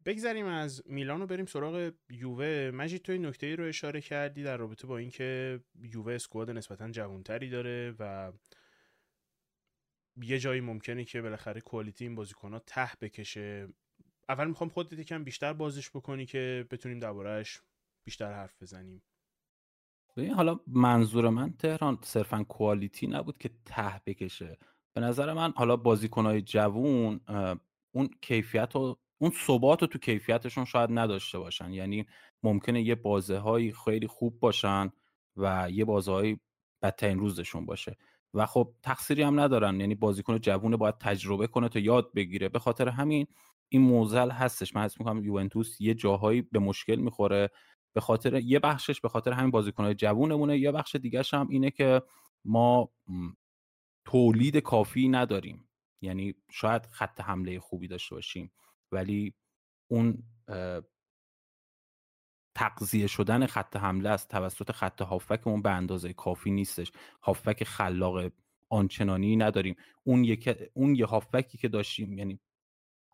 [0.06, 2.72] بگذریم از میلان و بریم سراغ یووه.
[2.74, 7.50] مجید توی نکته ای رو اشاره کردی در رابطه با اینکه یووه اسکواد نسبتا جوانتری
[7.50, 8.32] داره و
[10.22, 13.68] یه جایی ممکنه که بالاخره کوالیتی این بازیکن ته بکشه.
[14.30, 17.62] اول می‌خوام خودت یکم بیشتر بازش بکنی که بتونیم دربارهش
[18.06, 19.04] بیشتر حرف بزنیم.
[20.18, 24.58] ببین حالا منظور من تهران صرفا کوالیتی نبود که ته بکشه.
[24.94, 27.20] به نظر من حالا بازیکنهای جوون
[27.92, 31.74] اون کیفیت و اون ثبات رو تو کیفیتشون شاید نداشته باشن.
[31.74, 32.06] یعنی
[32.44, 34.92] ممکنه یه بازه های خیلی خوب باشن
[35.38, 36.38] و یه بازه های
[36.82, 37.98] بدترین روزشون باشه.
[38.34, 39.80] و خب تقصیری هم ندارن.
[39.80, 42.50] یعنی بازیکن جوون باید تجربه کنه تا یاد بگیره.
[42.50, 43.28] به خاطر همین
[43.70, 44.76] این موزل هستش.
[44.76, 47.50] من حس می‌کنم یوونتوس یه جاهایی به مشکل می‌خوره.
[47.96, 50.58] به خاطر یه بخشش به خاطر همین بازیکنهای جوونمونه.
[50.58, 52.02] یه بخش دیگه هم اینه که
[52.46, 52.92] ما
[54.06, 55.70] تولید کافی نداریم.
[56.04, 58.52] یعنی شاید خط حمله خوبی داشته باشیم.
[58.92, 59.34] ولی
[59.92, 60.24] اون
[62.56, 66.92] تقضیه شدن خط حمله است توسط خط هافکمون به اندازه کافی نیستش.
[67.22, 68.32] هافک خلاق
[68.70, 69.76] آنچنانی نداریم.
[70.04, 72.40] اون یک اون یه هافکی که داشتیم یعنی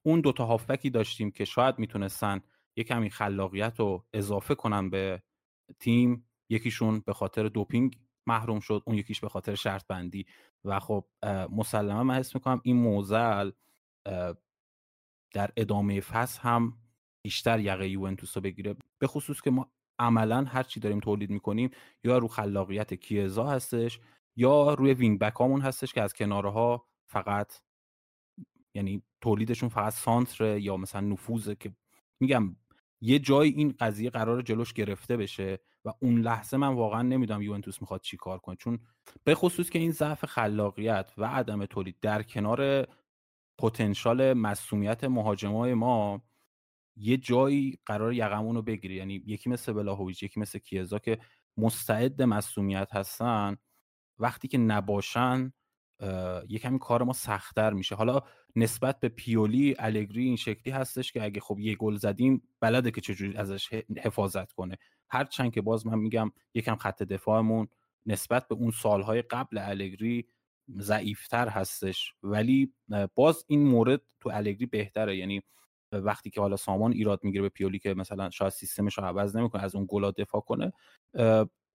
[0.03, 2.41] اون دوتا هافکی داشتیم که شاید می‌تونستن
[2.75, 5.23] یه کمی خلاقیت رو اضافه کنن به
[5.79, 10.25] تیم یکیشون به خاطر دوپینگ محروم شد اون یکیش به خاطر شرط بندی.
[10.65, 11.05] و خب
[11.51, 13.51] مسلما من حس می‌کنم این موزل
[15.33, 16.77] در ادامه فصل هم
[17.25, 18.75] بیشتر یقه یوونتوس رو بگیره.
[18.99, 21.69] به خصوص که ما عملا هر چی داریم تولید می‌کنیم
[22.03, 23.99] یا رو خلاقیت کیزا هستش
[24.35, 27.53] یا روی وینگ بک هامون هستش که از کنارها فقط
[28.75, 31.75] یعنی تولیدشون فقط سانتر یا مثلا نفوذه که
[32.19, 32.55] میگم
[33.01, 37.81] یه جای این قضیه قرار جلوش گرفته بشه و اون لحظه من واقعا نمی‌دونم یوونتوس
[37.81, 38.55] می‌خواد چی کار کنه.
[38.55, 38.79] چون
[39.23, 42.87] به خصوص که این ضعف خلاقیت و عدم تولید در کنار
[43.59, 46.21] پتانسیل مسئولیت مهاجمای ما
[46.95, 51.19] یه جایی قرار یقمون رو بگیری یعنی یکی مثل بلاهویچ یکی مثل کیزا که
[51.57, 53.57] مستعد مسئولیت هستن
[54.19, 55.53] وقتی که نباشن
[56.49, 57.95] یه کار ما سختتر میشه.
[57.95, 58.21] حالا
[58.55, 63.01] نسبت به پیولی الگری این شکلی هستش که اگه خب یه گل زدیم بلده که
[63.01, 64.77] چجوری ازش حفاظت کنه.
[65.09, 67.67] هرچند که باز من میگم یکم خط دفاعمون
[68.05, 70.27] نسبت به اون سالهای قبل الگری
[70.77, 72.13] ضعیفتر هستش.
[72.23, 72.73] ولی
[73.15, 75.17] باز این مورد تو الگری بهتره.
[75.17, 75.41] یعنی
[75.91, 79.63] وقتی که حالا سامان ایراد می‌گیره به پیولی که مثلا شاید سیستمش رو عوض نمی‌کنه
[79.63, 80.73] از اون گلا دفاع کنه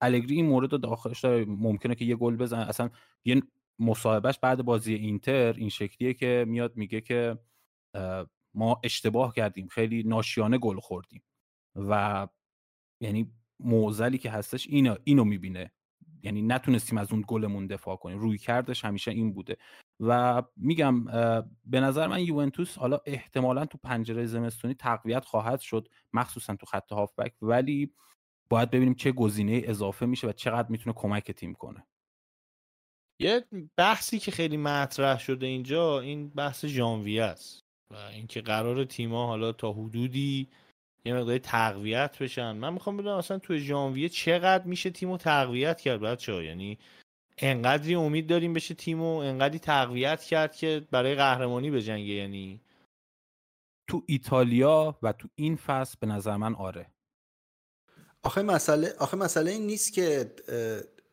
[0.00, 1.44] الگری این مورد رو داخلش داره.
[1.44, 2.68] ممکنه که یه گل بزنه.
[2.68, 2.90] اصلا
[3.24, 3.42] یه
[3.78, 7.38] مصاحبهش بعد بازی اینتر این شکلیه که میاد میگه که
[8.54, 11.22] ما اشتباه کردیم خیلی ناشیانه گل خوردیم.
[11.76, 12.28] و
[13.00, 15.72] یعنی موزلی که هستش اینو اینو می‌بینه.
[16.22, 18.18] یعنی نتونستیم از اون گلمون دفاع کنیم.
[18.18, 19.56] روی کردش همیشه این بوده.
[20.00, 21.04] و میگم
[21.64, 26.92] به نظر من یوونتوس حالا احتمالا تو پنجره زمستونی تقویت خواهد شد مخصوصا تو خط
[26.92, 27.94] هافبک ولی
[28.50, 31.86] باید ببینیم چه گزینه اضافه میشه و چقدر می‌تونه کمک تیم کنه.
[33.20, 33.44] یه
[33.76, 37.60] بحثی که خیلی مطرح شده اینجا این بحث ژانویه است
[37.92, 40.48] و اینکه قرار تیما حالا تا حدودی
[41.04, 42.52] یه مقداری تقویت بشن.
[42.52, 46.78] من می‌خوام بدونم اصلا توی ژانویه چقدر میشه تیمو تقویت کرد بچه ها یعنی
[47.40, 52.60] انقدری امید داریم بشه تیمو انقدری تقویت کرد که برای قهرمانی بجنگه یعنی.
[53.88, 56.86] تو ایتالیا و تو این فصل به نظر من آره.
[58.22, 60.34] آخه مسئله آخه مسئله این نیست که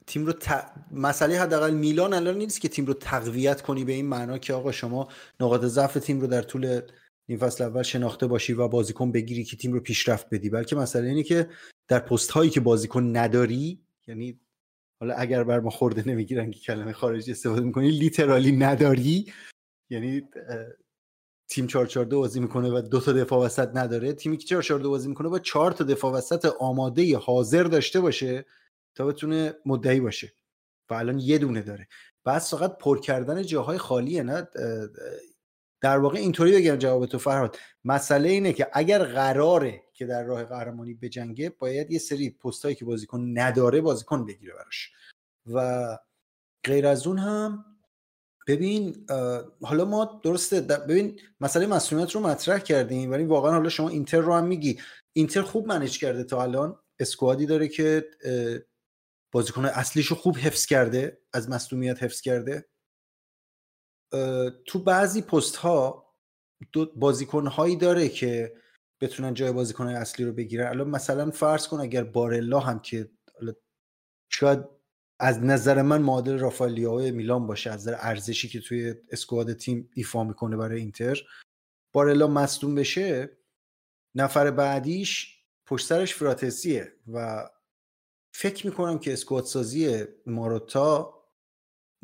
[0.08, 0.72] تیم رو ت...
[0.92, 4.72] مسئله حداقل میلان الان نیست که تیم رو تقویت کنی به این معنا که آقا
[4.72, 5.08] شما
[5.40, 6.82] نقاط ضعف تیم رو در طول
[7.26, 10.50] این فصل اول شناخته باشی و بازیکن بگیری که تیم رو پیشرفت بدی.
[10.50, 11.50] بلکه مسئله اینه که
[11.88, 14.40] در پست هایی که بازیکن نداری یعنی
[15.00, 19.34] حالا اگر بر ما خورده نمی‌گیرن که کلمه خارجی استفاده می‌کنی لیترالی نداری.
[19.89, 20.30] یعنی
[21.50, 24.14] تیم 442 بازی می‌کنه و دو تا دفاع وسط نداره.
[24.14, 28.45] تیمی که 442 بازی می‌کنه با چهار تا دفاع وسط آماده حاضر داشته باشه
[28.95, 30.34] تا بتونه مدعی باشه.
[30.89, 31.88] و الان یه دونه داره.
[32.26, 34.48] بس فقط پر کردن جاهای خالیه نه؟
[35.82, 37.58] در واقع اینطوری بگم جواب تو فرهاد.
[37.84, 42.86] مسئله اینه که اگر قراره که در راه قهرمانی بجنگه باید یه سری پستایی که
[42.86, 44.92] بازیکن نداره بازیکن بگیره براش.
[45.46, 45.98] و
[46.64, 47.66] غیر از اون هم
[48.48, 49.06] ببین
[49.62, 54.34] حالا ما درسته ببین مسئله مسئولیت رو مطرح کردیم ولی واقعا حالا شما اینتر رو
[54.34, 54.80] هم میگی.
[55.14, 56.80] اینتر خوب منیج کرده تا الان.
[57.00, 58.06] اسکوادی داره که
[59.32, 62.66] بازیکن اصلیشو خوب حفظ کرده از مصدومیت حفظ کرده.
[64.66, 66.08] تو بعضی پست ها
[66.95, 68.55] بازیکن هایی داره که
[69.01, 70.68] بتونن جای بازیکن اصلی رو بگیرن.
[70.68, 73.12] الان مثلا فرض کن اگر بارلا هم که
[74.30, 74.60] شاید
[75.20, 80.24] از نظر من معادل رافالیاو میلان باشه از نظر ارزشی که توی اسکواد تیم ایفا
[80.24, 81.22] می‌کنه برای اینتر
[81.93, 83.38] بارلا مصدوم بشه
[84.16, 87.49] نفر بعدیش پشت سرش فراتسیه و
[88.34, 91.16] فکر می‌کنم که اسکواد سازی ماروتا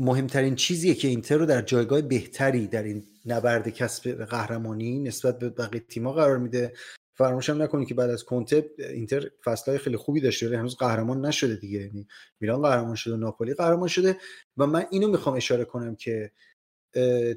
[0.03, 5.49] مهمترین چیزیه که اینتر رو در جایگاه بهتری در این نبرد کسب قهرمانی نسبت به
[5.49, 6.73] بقیه تیما قرار میده.
[7.17, 10.47] فراموش هم نکنید که بعد از کنته اینتر فصلهای خیلی خوبی داشته.
[10.47, 11.79] ولی هنوز قهرمان نشده دیگه.
[11.79, 12.07] یعنی
[12.39, 14.17] میلان قهرمان شده ناپولی قهرمان شده.
[14.57, 16.31] و من اینو می‌خوام اشاره کنم که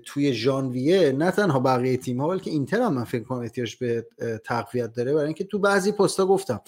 [0.05, 4.07] توی ژانویه نه تنها بقیه تیم ها بلکه اینتر هم من فکر کنم احتیاج به
[4.45, 5.13] تقویت داره.
[5.13, 6.61] برای اینکه تو بعضی پستا گفتم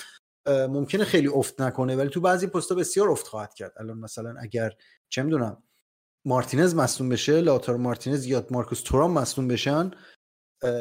[0.46, 3.72] ممکنه خیلی افت نکنه ولی تو بعضی پستا بسیار افت خواهد کرد.
[3.76, 4.72] الان مثلا اگر
[5.08, 5.62] چه می‌دونم
[6.28, 9.90] مارتینز مصدوم بشه لاتارو مارتینز یا مارکوس تورام مصدوم بشن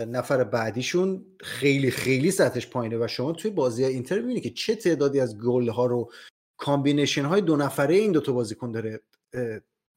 [0.08, 5.20] نفر بعدیشون خیلی خیلی سطحش پایینه و شما توی بازی اینتر می‌بینی که چه تعدادی
[5.20, 6.12] از گل ها رو
[6.58, 9.02] combination های دو نفره این دوتا بازیکن داره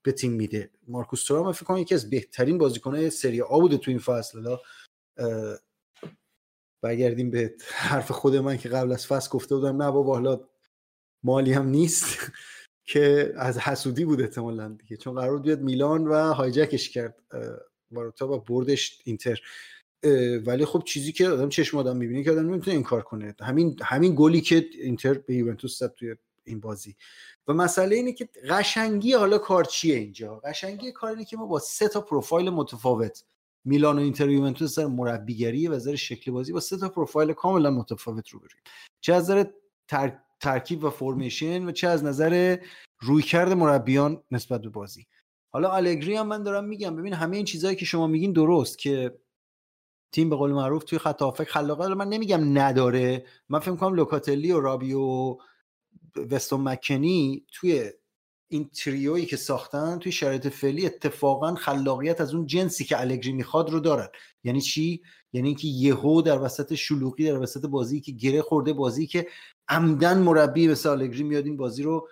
[0.02, 0.70] به تیم میده.
[0.88, 4.56] مارکوس تورام فکر کنم یکی از بهترین بازیکن های سری آ بوده تو این فصل.
[6.82, 10.40] برگردیم به حرف خود من که قبل از فصل گفته بودم نه بابا حالا
[11.22, 12.18] مالی هم نیست.
[12.84, 17.16] که از حسودی بود احتمالا دیگه چون قرار بیاد میلان و هایجکش کرد
[17.90, 19.40] واروتا و بردش اینتر.
[20.46, 23.34] ولی خب چیزی که آدم چشم آدم می‌بینه که آدم نمی‌تونه این کار کنه.
[23.40, 26.96] همین همین گلی که اینتر به یوونتوس زد توی این بازی.
[27.48, 31.58] و مسئله اینه که قشنگی حالا کار چیه اینجا؟ قشنگی کار اینه که ما با
[31.58, 33.24] سه تا پروفایل متفاوت
[33.64, 37.32] میلان و اینتر و یوونتوس در مربیگری و نظر شکل بازی با سه تا پروفایل
[37.32, 38.58] کاملا متفاوت رو بریم
[39.00, 39.44] چه از نظر
[40.40, 42.56] ترکیب و فرمیشن و چه از نظر
[43.00, 45.06] رویکرد مربیان نسبت به بازی.
[45.52, 49.20] حالا الگری هم من دارم میگم ببین همه این چیزهایی که شما میگین درست که
[50.12, 53.24] تیم به قول معروف توی خط هافک خلاقیت من نمیگم نداره.
[53.48, 55.36] من فکر کنم لوکاتلی و رابی و
[56.30, 57.90] وستون مکنی توی
[58.52, 63.70] این تریویی که ساختن توی شرایط فعلی اتفاقا خلاقیت از اون جنسی که الگری می‌خواد
[63.70, 64.08] رو دارن.
[64.44, 69.06] یعنی چی؟ یعنی اینکه یهو در وسط شلوغی در وسط بازی که گره خورده بازی
[69.06, 69.26] که
[69.68, 72.08] عمدن مربی مثل الگری میاد این بازی رو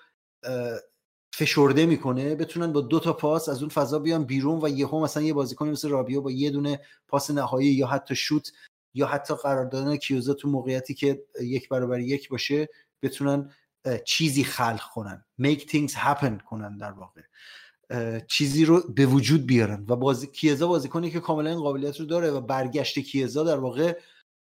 [1.34, 2.34] فشرده می‌کنه.
[2.34, 5.68] بتونن با دو تا پاس از اون فضا بیان بیرون و یهو مثلا یه بازیکن
[5.68, 8.53] مثل رابیو با یه دونه پاس نهایی یا حتی شوت
[8.95, 12.68] یا حتی قرار دادن کیوزا تو موقعیتی که یک برابر یک باشه
[13.03, 13.55] بتونن
[14.05, 15.24] چیزی خلق کنن.
[15.43, 17.22] Make things happen کنن در واقع.
[18.26, 19.85] چیزی رو به وجود بیارن.
[19.89, 23.99] و بازی کیزا بازیکنی که کاملا این قابلیت رو داره و برگشت کیزا در واقع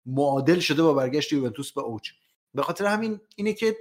[0.06, 2.10] معادل شده با برگشت یوونتوس به اوج.
[2.54, 3.76] به خاطر همین اینه که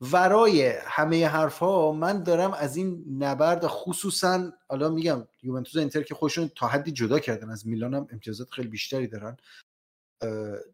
[0.00, 6.14] ورای همه حرف ها من دارم از این نبرد خصوصا حالا میگم یوونتوس اینتر که
[6.14, 9.36] خودشون تا حدی جدا کردن از میلان هم امتیازات خیلی بیشتری دارن.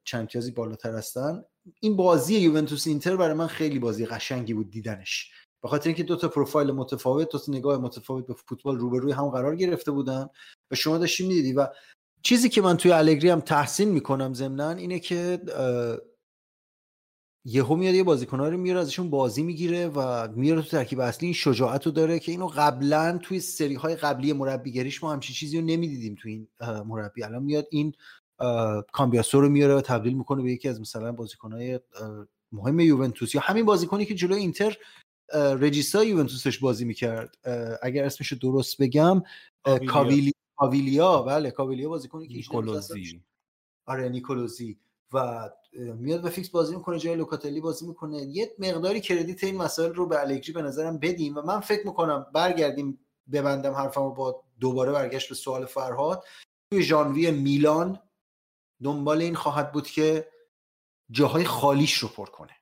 [0.05, 1.45] چند امتیازی بالاتر هستن.
[1.80, 5.30] این بازی یوونتوس اینتر برای من خیلی بازی قشنگی بود دیدنش.
[5.62, 9.56] به خاطر اینکه دو تا پروفایل متفاوت تا نگاه متفاوت به فوتبال روبروی هم قرار
[9.56, 10.28] گرفته بودن
[10.70, 11.68] و شما داشتی می‌دیدی و
[12.22, 15.40] چیزی که من توی الگری هم تحسین می‌کنم ضمنا اینه که
[17.46, 21.26] یهو میاد یه بازیکن‌ها رو میاره ازشون بازی می‌گیره و میاره تو ترکیب اصلی.
[21.26, 25.58] این شجاعت رو داره که اینو قبلا توی سری های قبلی مربیگریش ما همچین چیزی
[25.58, 26.48] رو نمی‌دیدیم توی این
[26.86, 27.22] مربی.
[27.22, 27.92] الان میاد این
[28.93, 31.80] کامبیاسو رو میاره و تبدیل می‌کنه به یکی از مثلا بازیکن‌های
[32.53, 34.76] مهم یوونتوس یا همین بازیکنی که جلوی اینتر
[35.34, 37.37] regista یوونتوسش بازی می‌کرد.
[37.82, 39.22] اگر اسمش رو درست بگم
[39.89, 43.22] کاویلیا کاویلیا بله کاویلیا بازیکنی که نیکولوسی.
[43.87, 44.78] آره نیکولوسی.
[45.12, 45.51] و
[45.97, 48.16] میاد و فیکس بازی می‌کنه جای لوکاتلی بازی می‌کنه.
[48.16, 52.26] یه مقداری credit این مسائل رو به الگری به نظرم بدیم و من فکر می‌کنم
[52.35, 52.99] برگردیم
[53.32, 56.24] ببندم حرفمو با دوباره برگشت به سوال فرهاد.
[56.70, 57.99] توی ژانویه میلان
[58.83, 60.29] دنبال این خواهد بود که
[61.11, 62.53] جاهای خالیش رو پر کنه.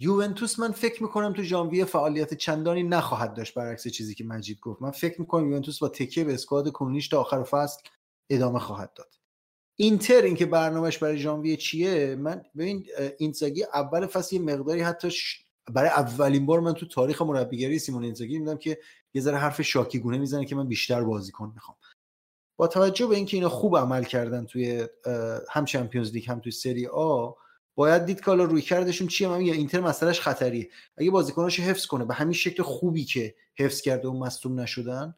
[0.00, 4.82] یوونتوس من فکر می‌کنم تو ژانویه فعالیت چندانی نخواهد داشت برعکس چیزی که مجید گفت.
[4.82, 7.80] من فکر می‌کنم یوونتوس با تکیه به اسکواد کنونیش تا آخر فصل
[8.30, 9.14] ادامه خواهد داد.
[9.76, 12.86] اینتر اینکه برنامهش برای ژانویه چیه؟ من ببین
[13.18, 15.12] اینزاگی اول فصل یه مقداری حتی
[15.72, 18.78] برای اولین بار من تو تاریخ مربیگری سیمون اینزاگی میدم که
[19.14, 21.77] یه ذره حرف شاکی گونه می‌زنه که من بیشتر بازیکن می‌خوام.
[22.58, 24.86] با توجه به اینکه اینا خوب عمل کردن توی
[25.50, 27.32] هم چمپیونز لیگ هم توی سری آ
[27.74, 30.68] باید دید که حالا روی کردشون چیه؟ من میگم اینتر مسئلهش خطریه.
[30.96, 35.14] اگه بازیکناشو حفظ کنه به همین شکل خوبی که حفظ کرده و مصدوم نشدن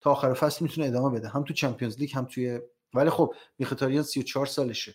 [0.00, 1.28] تا آخر فصل می‌تونه ادامه بده.
[1.28, 2.60] هم تو چمپیونز لیگ هم توی
[2.94, 4.94] ولی خب میخیتاریان 34 سالشه.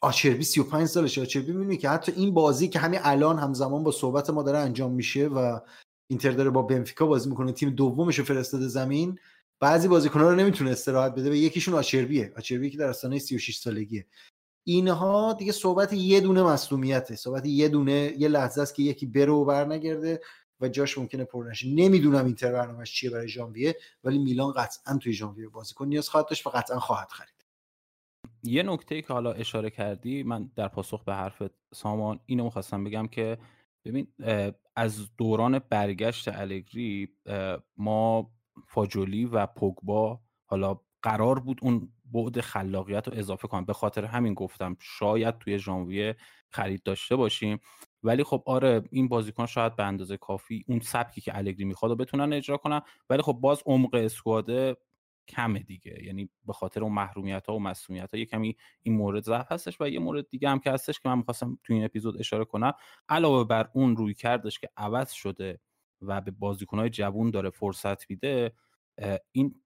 [0.00, 1.22] آچربی 35 سالشه.
[1.22, 4.92] آچربی می‌بینی که حتی این بازی که همین الان همزمان با صحبت ما داره انجام
[4.92, 5.60] میشه و
[6.10, 9.18] اینتر داره با بنفیکا بازی می‌کنه تیم دومش رو فرستاده زمین
[9.60, 12.32] بعضی بازیکن‌ها رو نمی‌تونه استراحت بده به یکیشون آچربیه.
[12.36, 14.06] آچربی که در استانه 36 سالگیه.
[14.66, 19.32] اینها دیگه صحبت یه دونه مصونیته صحبت یه دونه یه لحظه است که یکی بره
[19.32, 20.20] و برنگرده
[20.60, 21.68] و جاش ممکنه پر نشه.
[21.68, 26.46] نمی‌دونم اینتر برنامه‌اش چیه برای ژانویه ولی میلان قطعا توی ژانویه بازیکن نیاز خواهد داشت
[26.46, 27.44] و قطعا خواهد خرید.
[28.42, 31.42] یه نکته که حالا اشاره کردی من در پاسخ به حرف
[31.74, 33.38] سامان اینو می‌خواستم بگم که
[33.84, 34.06] ببین
[34.76, 37.08] از دوران برگشت الگری
[37.76, 38.30] ما
[38.68, 44.34] فاجولی و پوگبا حالا قرار بود اون بعد خلاقیت رو اضافه کنم به خاطر همین
[44.34, 46.16] گفتم شاید توی ژانویه
[46.50, 47.58] خرید داشته باشیم.
[48.02, 51.96] ولی خب آره این بازیکن شاید به اندازه کافی اون سبکی که الگری می‌خواد و
[51.96, 52.80] بتونن اجرا کنن.
[53.10, 54.76] ولی خب باز عمق اسکواده
[55.28, 56.04] کمه دیگه.
[56.04, 59.80] یعنی به خاطر اون محرومیت ها و مسئولیت ها یه کمی این مورد ضعف هستش
[59.80, 62.72] و یه مورد دیگه هم که هستش که من می‌خواستم تو این اپیزود اشاره کنم.
[63.08, 65.60] علاوه بر اون روی کردش که عوض شده
[66.02, 68.52] و به بازیکنهای جوون داره فرصت میده
[69.32, 69.62] این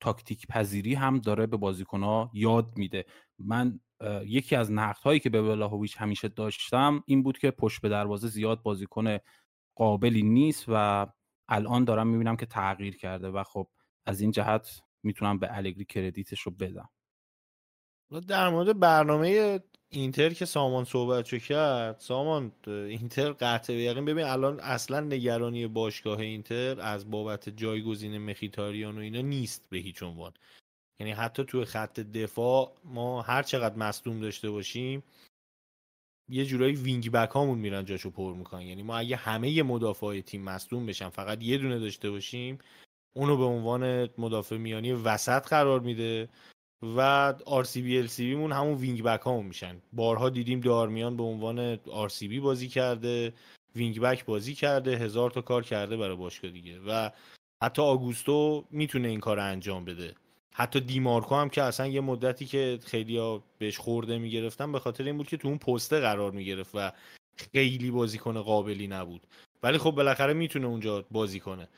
[0.00, 3.06] تاکتیک پذیری هم داره به بازیکنها یاد میده.
[3.38, 3.80] من
[4.24, 8.28] یکی از نقد هایی که به ولاهویچ همیشه داشتم این بود که پشت به دروازه
[8.28, 9.18] زیاد بازیکن
[9.74, 11.06] قابلی نیست و
[11.48, 13.68] الان دارم می‌بینم که تغییر کرده و خب
[14.06, 16.88] از این جهت می‌تونم به الگری کردیتش رو بدم.
[18.28, 19.60] در مورد برنامه
[19.92, 24.04] اینتر که سامان صحبت کرد سامان اینتر قطع یقین.
[24.04, 30.02] ببین الان اصلا نگرانی باشگاه اینتر از بابت جایگزین مخیتاریان و اینا نیست به هیچ
[30.02, 30.32] عنوان.
[31.00, 35.02] یعنی حتی توی خط دفاع ما هر چقدر مصدوم داشته باشیم
[36.28, 38.62] یه جورایی وینگ بک هامون میرن جاشو پر می‌کنن.
[38.62, 42.58] یعنی ما اگه همه مدافع تیم مصدوم بشن فقط یه دونه داشته باشیم
[43.16, 46.28] اونو به عنوان مدافع میانی وسط قرار میده.
[46.82, 47.00] و
[47.46, 49.76] آر سی بی ال سی بی مون همون wing back هامون میشن.
[49.92, 53.32] بارها دیدیم دارمیان به عنوان RCB بازی کرده
[53.76, 56.80] wing back بازی کرده هزار تا کار کرده برای باشگاه دیگه.
[56.86, 57.10] و
[57.62, 60.14] حتی آگوستو می‌تونه این کار انجام بده.
[60.52, 65.16] حتی دیمارکو هم که اصلا یه مدتی که خیلی بهش خورده می‌گرفتن به خاطر این
[65.16, 66.92] بود که تو اون پسته قرار می‌گرفت و
[67.52, 69.22] خیلی بازیکن قابلی نبود.
[69.62, 71.68] ولی خب بالاخره می‌تونه اونجا بازی کنه.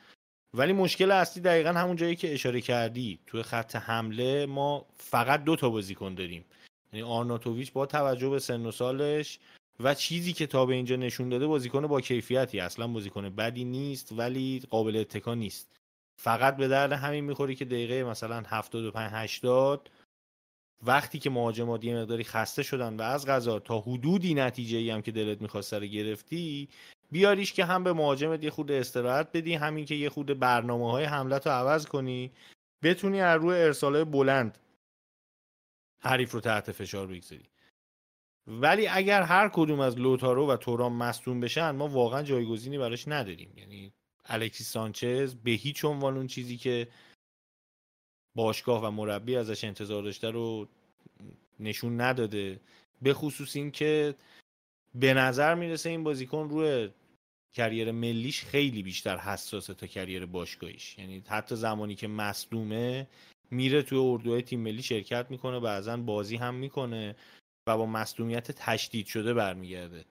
[0.53, 3.19] ولی مشکل اصلی دقیقا همون جایی که اشاره کردی.
[3.27, 6.45] توی خط حمله ما فقط دو تا بازیکن داریم.
[6.93, 9.39] یعنی آرناتوویچ با توجه به سن و سالش
[9.79, 14.11] و چیزی که تا به اینجا نشون داده بازیکن با کیفیتی اصلا بازیکن بدی نیست
[14.11, 15.75] ولی قابل اتکا نیست.
[16.21, 19.89] فقط به درد همین می‌خوری که دقیقه مثلا 75 80
[20.85, 25.01] وقتی که مهاجمات یه مقداری خسته شدن و از غذا تا حدودی نتیجه ای هم
[25.01, 26.69] که دلت می‌خواست رو گرفتی
[27.13, 31.03] بیاریش که هم به مهاجمت یه خود استراحت بدی همین که یه خود برنامه های
[31.03, 32.31] حملت رو عوض کنی
[32.83, 34.57] بتونی از روی ارساله بلند
[35.99, 37.45] حریف رو تحت فشار بگذاری.
[38.47, 43.53] ولی اگر هر کدوم از لوتارو و تورام مصدوم بشن ما واقعا جایگزینی براش نداریم.
[43.57, 43.93] یعنی
[44.25, 46.87] الکسی سانچز به هیچ عنوان اون چیزی که
[48.35, 50.67] باشگاه و مربی ازش انتظار داشته رو
[51.59, 52.59] نشون نداده.
[53.01, 54.15] به خصوص این که
[54.95, 56.89] به نظر می‌رسه این بازیکن روی
[57.53, 60.97] کریر ملیش خیلی بیشتر حساسه تا کریر باشگاهیش.
[60.97, 63.07] یعنی حتی زمانی که مصدومه
[63.51, 67.15] میره توی اردوهای تیم ملی شرکت می‌کنه بعضا بازی هم می‌کنه
[67.67, 70.05] و با مصدومیت تشدید شده برمیگرده.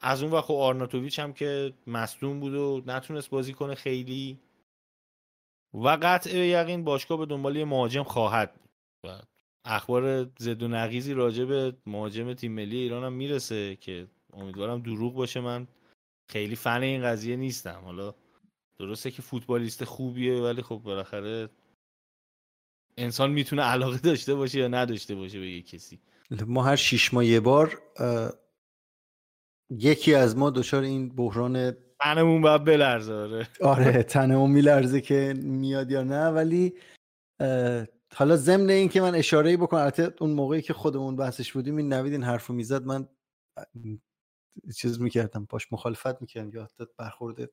[0.00, 4.38] از اون وقت خب آرناتوویچ هم که مصدوم بود و نتونست بازی کنه خیلی.
[5.74, 8.60] و قطع یقین باشگاه به دنبال یه مهاجم خواهد
[9.04, 9.20] و
[9.64, 15.14] اخبار زد و نقیزی راجع به مهاجم تیم ملی ایران هم می‌رسه که امیدوارم دروغ
[15.14, 15.40] باشه.
[15.40, 15.66] من
[16.28, 17.80] خیلی فن این قضیه نیستم.
[17.84, 18.14] حالا
[18.78, 21.48] درسته که فوتبالیست خوبیه ولی خب بالاخره
[22.96, 26.00] انسان می‌تونه علاقه داشته باشه یا نداشته باشه به یه کسی.
[26.46, 27.82] ما هر شیش ماه یه بار
[29.70, 33.48] یکی از ما دچار این بحران تنمون باید بلرزه آره.
[33.60, 36.28] آره تنمون میلرزه که میاد یا نه.
[36.28, 36.74] ولی
[38.14, 41.92] حالا ضمن این که من اشاره بکنم البته اون موقعی که خودمون بحثش بودیم این
[41.92, 43.08] نوید این حرفو می‌زد من
[44.76, 47.50] چیز می‌کردم باش مخالفت می‌کردم یا حتی برخورده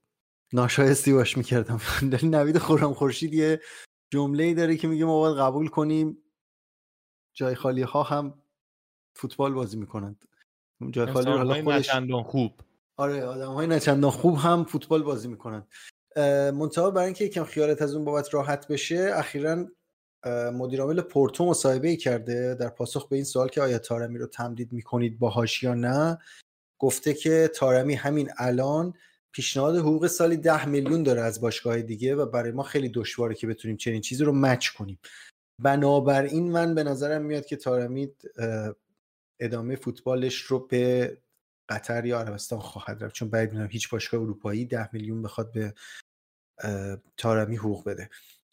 [0.53, 1.81] ناشایستی باش می‌کردم.
[2.23, 3.61] نوید خورم خورشید یه
[4.13, 6.17] جمله داره که میگه ما باید قبول کنیم.
[7.33, 8.43] جای خالی ها هم
[9.15, 10.25] فوتبال بازی می‌کنند.
[10.91, 11.91] جای خالی حالا خودش
[12.25, 12.51] خوب.
[12.97, 15.67] آره آدم های نچندان خوب هم فوتبال بازی می‌کنند.
[16.53, 19.67] منتها برای اینکه یکم خیالت از اون بابت راحت بشه اخیرا
[20.53, 24.27] مدیر عامل پورتو مصاحبه ای کرده در پاسخ به این سوال که آیا تارمی رو
[24.27, 26.17] تمدید می‌کنید باهاش یا نه.
[26.79, 28.93] گفته که تارمی همین الان
[29.31, 33.47] پیشنهاد حقوق سالی ده میلیون داره از باشگاه دیگه و برای ما خیلی دشواره که
[33.47, 34.99] بتونیم چنین چیزی رو مچ کنیم.
[35.61, 38.11] بنابراین من به نظرم میاد که تارمی
[39.39, 41.17] ادامه فوتبالش رو به
[41.69, 43.15] قطر یا عربستان خواهد رفت.
[43.15, 45.73] چون بعد می‌دونم هیچ باشگاه اروپایی ده میلیون بخواد به
[47.17, 48.09] تارمی حقوق بده.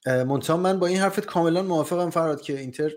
[0.07, 2.93] منتها من با این حرفت کاملا موافقم فراد که اینتر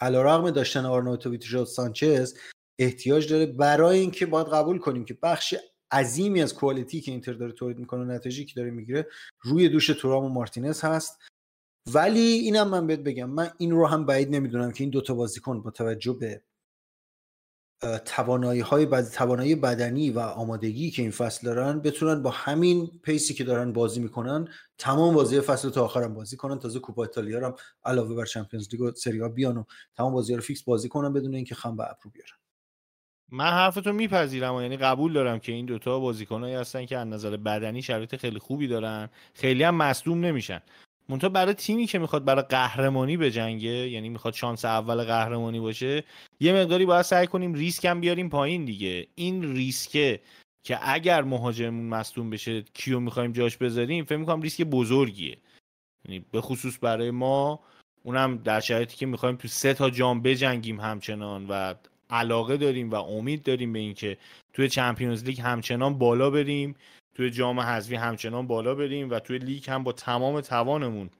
[0.00, 2.38] علیرغم داشتن آرناوتوویچ و سانچز
[2.78, 5.54] احتیاج داره برای اینکه باید قبول کنیم که بخش
[5.90, 9.06] عظیمی از کوالیتی که اینتر داره تولید می‌کنه و نتیجی که داره می‌گیره
[9.40, 11.18] روی دوش تورام و مارتینز هست.
[11.92, 15.62] ولی اینم من بهت بگم من این رو هم بعید نمی‌دونم که این دوتا بازیکن
[15.62, 16.42] با توجه به
[18.04, 19.10] توانایی های بد...
[19.10, 23.72] توانایی بدنی و آمادگی که این فصل دارن بتونن با همین pace ی که دارن
[23.72, 24.48] بازی می‌کنن
[24.78, 26.58] تمام بازی فصل تا آخرم بازی کنن.
[26.58, 27.54] تازه کوپا ایتالیا هم
[27.84, 29.64] علاوه بر Champions League و سری آ بیان و
[29.96, 32.36] تمام بازی رو فیکس بازی کنن بدون اینکه خم به ابرو بیارن.
[33.32, 37.36] من حرفتو میپذیرم و یعنی قبول دارم که این دوتا بازیکنایی هستن که از نظر
[37.36, 39.10] بدنی شرایط خیلی خوبی دارن.
[39.34, 40.60] خیلی هم مصدوم نمیشن.
[41.08, 46.04] منتها برای تیمی که می‌خواد برای قهرمانی بجنگه یعنی می‌خواد شانس اول قهرمانی باشه
[46.40, 49.06] یه مقداری باید سعی کنیم ریسک هم بیاریم پایین دیگه.
[49.14, 50.20] این ریسکه
[50.64, 55.38] که اگر مهاجمون مصدوم بشه کیو می‌خوایم جاش بذاریم فکر می‌کنم ریسک بزرگیه.
[56.08, 57.60] یعنی به خصوص برای ما
[58.02, 61.74] اونم در شرایطی که می‌خوایم تو سه تا جام بجنگیم همچنان و
[62.10, 64.18] علاقه داریم و امید داریم به اینکه
[64.52, 66.74] توی Champions League همچنان بالا بریم
[67.14, 71.10] توی جام حذفی همچنان بالا بریم و توی لیگ هم با تمام توانمون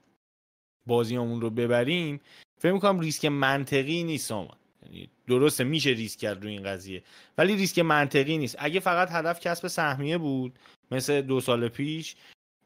[0.85, 2.21] بازیامون رو ببریم.
[2.59, 7.03] فکر می‌کنم ریسک منطقی نیست آمان یعنی درسته میشه ریسک کرد روی این قضیه.
[7.37, 8.55] ولی ریسک منطقی نیست.
[8.59, 10.59] اگه فقط هدف کسب سهمیه بود
[10.91, 12.15] مثل دو سال پیش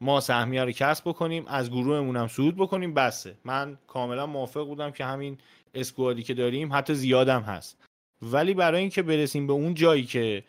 [0.00, 3.36] ما سهمیه رو کسب بکنیم از گروهمون هم صعود بکنیم بسه.
[3.44, 5.38] من کاملا موافق بودم که همین
[5.74, 7.84] اسکوادی که داریم حتی زیادم هست.
[8.22, 10.44] ولی برای اینکه برسیم به اون جایی که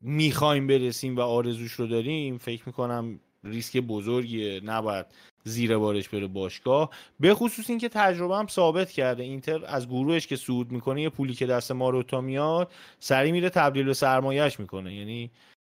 [0.00, 5.06] می‌خوایم برسیم و آرزوش رو داریم فکر می‌کنم ریسک بزرگیه نباید
[5.44, 6.90] زیر بارش بره باشگاه.
[7.20, 9.22] به خصوص اینکه تجربه هم ثابت کرده.
[9.22, 13.84] اینتر از گروهش که صعود می‌کنه یه پولی که دست ماروتا میاد سری میره تبدیل
[13.84, 14.94] به سرمایهش می‌کنه.
[14.94, 15.30] یعنی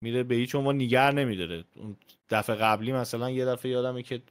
[0.02, 1.64] میره به هیچ عنوان نیگر نمیداره.
[1.76, 1.98] اون
[2.30, 4.22] دفعه قبلی مثلا یه دفعه یادمه که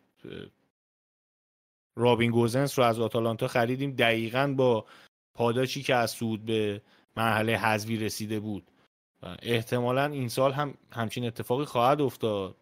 [1.97, 3.90] رابین گوزنس رو از آتالانتا خریدیم.
[3.90, 4.86] دقیقا با
[5.35, 6.80] پاداشی که از سود به
[7.16, 8.62] مرحله حذفی رسیده بود.
[9.22, 12.57] و احتمالا این سال هم همچین اتفاقی خواهد افتاد.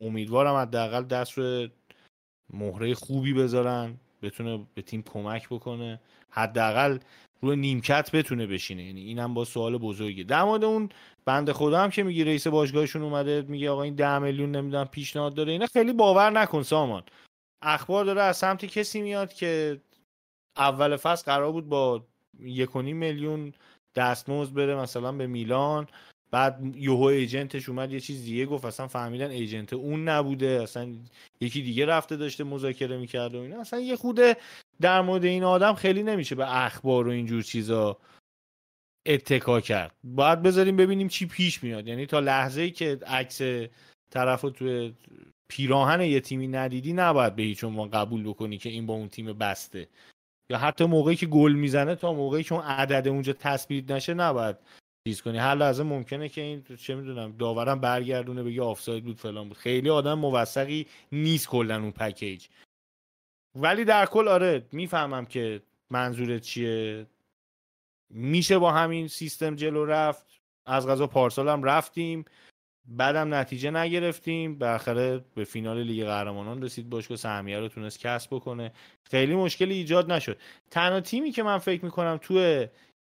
[0.00, 1.68] امیدوارم حداقل دست رو
[2.52, 6.00] مهره خوبی بذارن بتونه به تیم کمک بکنه.
[6.30, 6.98] حداقل
[7.40, 8.84] روی نیمکت بتونه بشینه.
[8.84, 10.24] یعنی اینم با سوال بزرگی.
[10.24, 10.88] در مورد اون
[11.24, 15.34] بنده خدا هم که میگی رئیس باشگاهشون اومده میگه آقا این ده میلیون نمی‌دونم پیشنهاد
[15.34, 15.52] داره.
[15.52, 17.02] اینا خیلی باور نکن سامان.
[17.62, 19.80] اخبار داره از سمت کسی میاد که
[20.56, 22.06] اول فصل قرار بود با
[22.40, 23.52] یک میلیون
[23.94, 25.86] دستمزد بره مثلا به میلان.
[26.30, 30.94] بعد یوهو ایجنتش اومد یه چیز دیگه گفت اصلا فهمیدن ایجنت اون نبوده اصلا
[31.40, 33.60] یکی دیگه رفته داشته مذاکره می‌کرده و اینا.
[33.60, 34.36] اصلا یه خوده
[34.80, 37.98] در مورد این آدم خیلی نمیشه به اخبار و اینجور چیزا
[39.06, 39.94] اتکا کرد.
[40.04, 41.88] باید بذاریم ببینیم چی پیش میاد.
[41.88, 43.40] یعنی تا لحظه ای که عکس
[44.10, 44.94] طرف توی
[45.48, 49.32] پیراهن یه تیمی ندیدی نباید به هیچ عنوان قبول بکنی که این با اون تیم
[49.32, 49.88] بسته.
[50.50, 54.56] یا حتی موقعی که گل می‌زنه تا موقعی که اون عدد اونجا تثبیت نشه نباید
[55.08, 55.38] چیز کنی.
[55.38, 59.56] هر لحظه ممکنه که این چه می‌دونم داورم برگردونه بگه آفساید بود فلان بود.
[59.56, 62.46] خیلی آدم موثقی نیست کلا اون پکیج.
[63.54, 67.06] ولی در کل آره می‌فهمم که منظورت چیه.
[68.10, 70.26] میشه با همین سیستم جلو رفت.
[70.66, 72.24] از غذا پارسال هم رفتیم.
[72.88, 74.58] بعدم نتیجه نگرفتیم.
[74.58, 77.16] بالاخره به فینال لیگ قهرمانان رسید باشگاه.
[77.16, 78.72] سهمیه رو تونست کسب بکنه.
[79.10, 80.38] خیلی مشکلی ایجاد نشد.
[80.70, 82.66] تنها تیمی که من فکر می‌کنم تو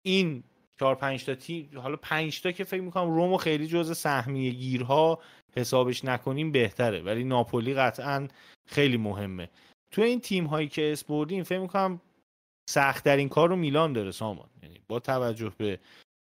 [0.06, 0.44] این
[0.80, 5.18] چهار پنج تا تیم حالا پنج تا که فکر می‌کنم رومو خیلی جز سهمیه گیرها
[5.56, 7.02] حسابش نکنیم بهتره.
[7.02, 8.28] ولی ناپولی قطعا
[8.68, 9.50] خیلی مهمه.
[9.92, 12.00] تو این تیم هایی که اسپوردیم فکر می‌کنم
[12.70, 14.48] سخت این کار رو میلان داره سامان.
[14.62, 15.78] یعنی با توجه به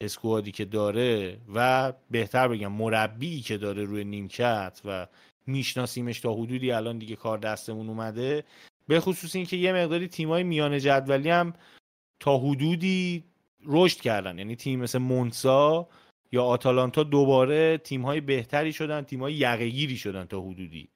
[0.01, 5.07] اسکوادی که داره و بهتر بگم مربی که داره روی نیمکت و
[5.47, 8.43] میشناسیمش تا حدودی الان دیگه کار دستمون اومده.
[8.87, 11.53] به خصوص اینکه یه مقداری تیمای میانه جدولی هم
[12.19, 13.23] تا حدودی
[13.65, 14.37] رشد کردن.
[14.37, 15.87] یعنی تیم مثل مونسا
[16.31, 20.89] یا آتالانتا دوباره تیم‌های بهتری شدن تیم‌های یقهگیری شدن تا حدودی.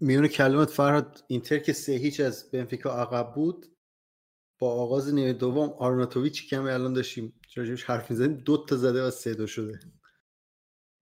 [0.00, 3.66] میون کلمات فرهاد اینتر که سه هیچ از بنفیکا عقب بود
[4.60, 9.10] با آغاز نیمه دوم آرناتوویچ کمی الان داشتیم راجبش حرف می‌زنیم دو تا زده و
[9.10, 9.80] سه دو شده.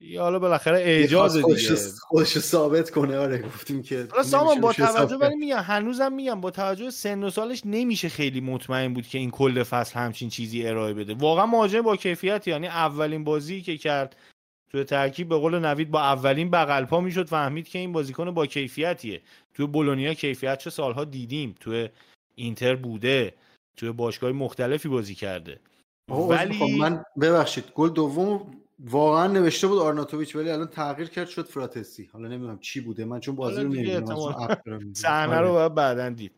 [0.00, 1.76] یا حالا بالاخره اعجاز دیگه.
[2.00, 6.50] خودش ثابت کنه آره گفتیم که حالا سامان با توجه ولی میگم هنوزم میگم با
[6.50, 10.94] توجه سن و سالش نمیشه خیلی مطمئن بود که این کل فصل همچین چیزی ارائه
[10.94, 11.14] بده.
[11.14, 14.16] واقعا مهاجم با کیفیت یعنی اولین بازی که کرد
[14.70, 18.46] تو ترکیب به قول نوید با اولین بغل پا می‌شد فهمید که این بازیکن با
[18.46, 19.22] کیفیتیه.
[19.54, 21.88] تو بولونیا کیفیت چه سالها دیدیم تو
[22.34, 23.34] اینتر بوده.
[23.78, 25.60] تو باشگاه مختلفی بازی کرده.
[26.08, 28.50] ولی خب من ببخشید گل دوم
[28.84, 33.20] واقعا نوشته بود آرناتوویچ ولی الان تغییر کرد شد فراتسی حالا نمی‌دونم چی بوده من
[33.20, 36.32] چون بازی رو نمی‌دونم صحنه رو باید بعدن دید.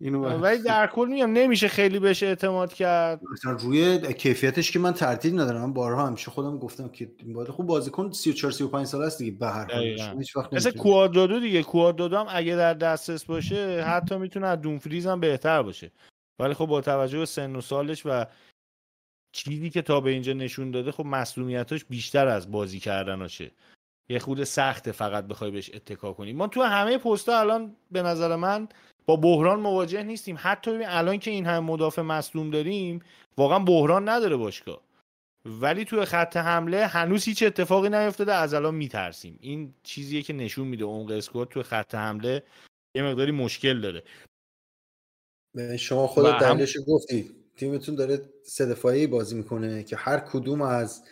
[0.00, 3.20] اینو ولی در کل میگم نمیشه خیلی بهش اعتماد کرد.
[3.32, 5.60] مثلا روی کیفیتش که من ترتیب ندارم.
[5.60, 9.46] من بارها همیشه خودم گفتم که باید خوب بازیکن 34 35 سال است دیگه به
[9.46, 10.18] هر حال.
[10.18, 15.06] هیچ وقت مثلا کوادرادو دیگه کوادرادو هم اگه در دسترس باشه حتی می‌تونه از دونفریز
[15.06, 15.92] هم بهتر باشه.
[16.38, 18.24] ولی خب با توجه به سن و سالش و
[19.32, 23.50] چیزی که تا به اینجا نشون داده خب مسئولیتاش بیشتر از بازی کردناشه
[24.08, 26.32] یه خود سخته فقط بخوای بهش اتکا کنی.
[26.32, 28.68] ما تو همه پستا الان به نظر من
[29.06, 30.36] با بحران مواجه نیستیم.
[30.38, 33.02] حتی الان که این هم مدافع مصدوم داریم
[33.36, 34.80] واقعا بحران نداره باشگاه.
[35.44, 39.38] ولی توی خط حمله هنوز هیچ اتفاقی نیفتاده از الان میترسیم.
[39.40, 40.84] این چیزیه که نشون میده.
[40.84, 42.42] عمق اسکواد توی خط حمله
[42.94, 44.02] یه مقداری مشکل داره.
[45.78, 51.02] شما خودت دلیلش گفتی تیمتون داره سه دفاعی بازی می‌کنه که هر کدوم از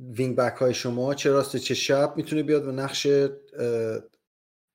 [0.00, 3.06] وینگ بک های شما چه راست چه شب می‌تونه بیاد و نقش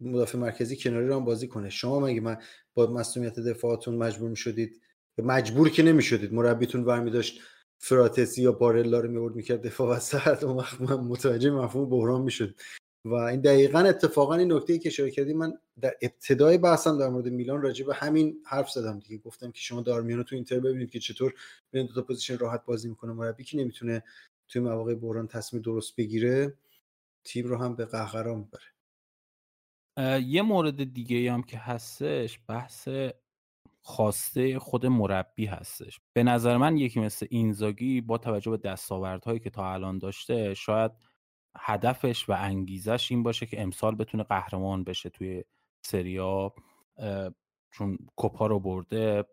[0.02, 1.70] مدافع مرکزی کناری رو هم بازی کنه.
[1.70, 2.38] شما مگه من
[2.74, 4.82] با مسئولیت دفاعتون مجبور می‌شدید؟
[5.18, 7.42] مجبور که نمی‌شدید؟ مربیتون برمی داشت
[7.78, 12.56] فراتسی یا بارلا رو میورد می‌کرد دفاع وسط اون وقت من متوجه مفهوم بحران می‌شد.
[13.06, 17.28] و این دقیقا اتفاقا این نکته که اشاره کردی من در ابتدای بحثم در مورد
[17.28, 19.18] میلان راجع به همین حرف زدم دیگه.
[19.18, 21.34] گفتم که شما دارمیانو تو اینتر ببینید که چطور
[21.72, 23.14] بین دو تا position راحت بازی می‌کنه.
[23.14, 24.04] مربی که نمی‌تونه
[24.48, 26.58] توی مواقع بحران تصمیم درست بگیره
[27.24, 28.64] تیم رو هم به قهقرا می‌بره.
[30.22, 32.90] یه مورد دیگه هم که هستش بحث
[33.82, 36.00] خواسته خود مربی هستش.
[36.14, 40.92] به نظر من یکی مثل اینزاگی با توجه به دستاوردهایی که تا الان داشته شاید
[41.58, 45.44] هدفش و انگیزش این باشه که امسال بتونه قهرمان بشه توی
[45.82, 46.54] سری آ
[47.72, 49.26] چون کوپا رو برده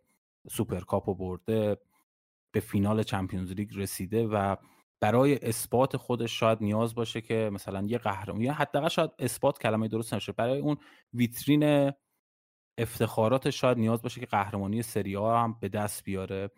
[0.50, 1.76] سوپرکاپ رو برده
[2.52, 4.56] به فینال Champions League رسیده و
[5.00, 9.88] برای اثبات خودش شاید نیاز باشه که مثلا یه قهرمان یا حداقل شاید اثبات کلمه
[9.88, 10.32] درست نشه.
[10.32, 10.76] برای اون
[11.14, 11.92] ویترین
[12.78, 16.50] افتخارات شاید نیاز باشه که قهرمانی سری آ هم به دست بیاره.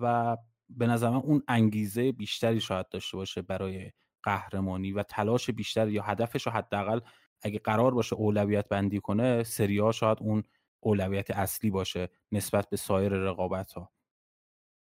[0.00, 0.36] و
[0.68, 3.90] به نظر من اون انگیزه بیشتری شاید داشته باشه برای
[4.22, 7.00] قهرمانی و تلاش بیشتر یا هدفش رو حداقل
[7.42, 10.44] اگه قرار باشه اولویت بندی کنه سریا شاید اون
[10.80, 13.92] اولویت اصلی باشه نسبت به سایر رقابت ها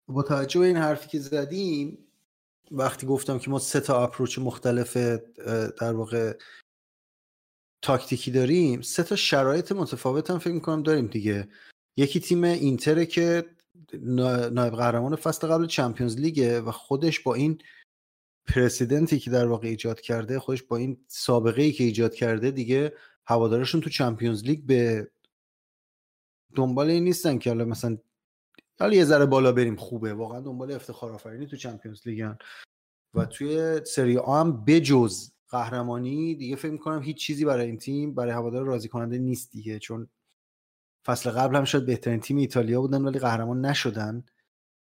[0.08, 1.98] با توجه به این حرفی که زدیم
[2.70, 4.96] وقتی گفتم که ما سه تا اپروچ مختلف
[5.80, 6.32] در واقع
[7.82, 11.48] تاکتیکی داریم سه تا شرایط متفاوت هم فکر می‌کنم داریم دیگه.
[11.96, 13.44] یکی تیم اینتره که
[14.52, 17.58] نایب قهرمان فصل قبل چمپیونز لیگه و خودش با این
[18.46, 22.92] پرسیدنتی که در واقع ایجاد کرده خودش با این سابقه ای که ایجاد کرده دیگه
[23.26, 25.10] هوادارشون تو چمپیونز لیگ به
[26.54, 27.98] دنبال این نیستن که حالا مثلا
[28.80, 30.14] حالا یه ذره بالا بریم خوبه.
[30.14, 32.38] واقعا دنبال افتخار آفرینی تو چمپیونز لیگن.
[33.14, 38.14] و توی سری آ هم بجز قهرمانی دیگه فکر می‌کنم هیچ چیزی برای این تیم
[38.14, 39.78] برای هوادار راضی کننده نیست دیگه.
[39.78, 40.08] چون
[41.06, 44.24] فصل قبل هم شاید بهترین تیم ایتالیا بودن ولی قهرمان نشدن.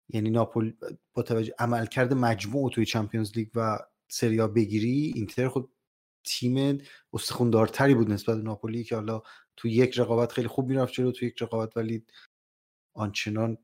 [0.08, 0.74] یعنی ناپول
[1.14, 3.78] با توجه عملکرد مجموع توی چمپیونز لیگ و
[4.08, 5.70] سریا بگیری اینتر خود
[6.24, 6.82] تیم
[7.12, 9.22] استخوندارتری بود نسبت ناپولی که حالا
[9.56, 12.06] تو یک رقابت خیلی خوب می‌رفت جلو تو یک رقابت ولی
[12.94, 13.58] آنچنان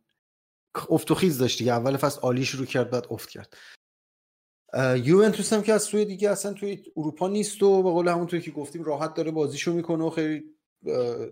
[0.90, 1.72] افت و خیز داشت دیگه.
[1.72, 3.56] اول فصل عالی شروع کرد بعد افت کرد.
[5.04, 8.50] یوونتوس هم که از سوی دیگه اصلا توی اروپا نیست و به قول همونطوری که
[8.50, 10.44] گفتیم راحت داره بازیشو می‌کنه و خیلی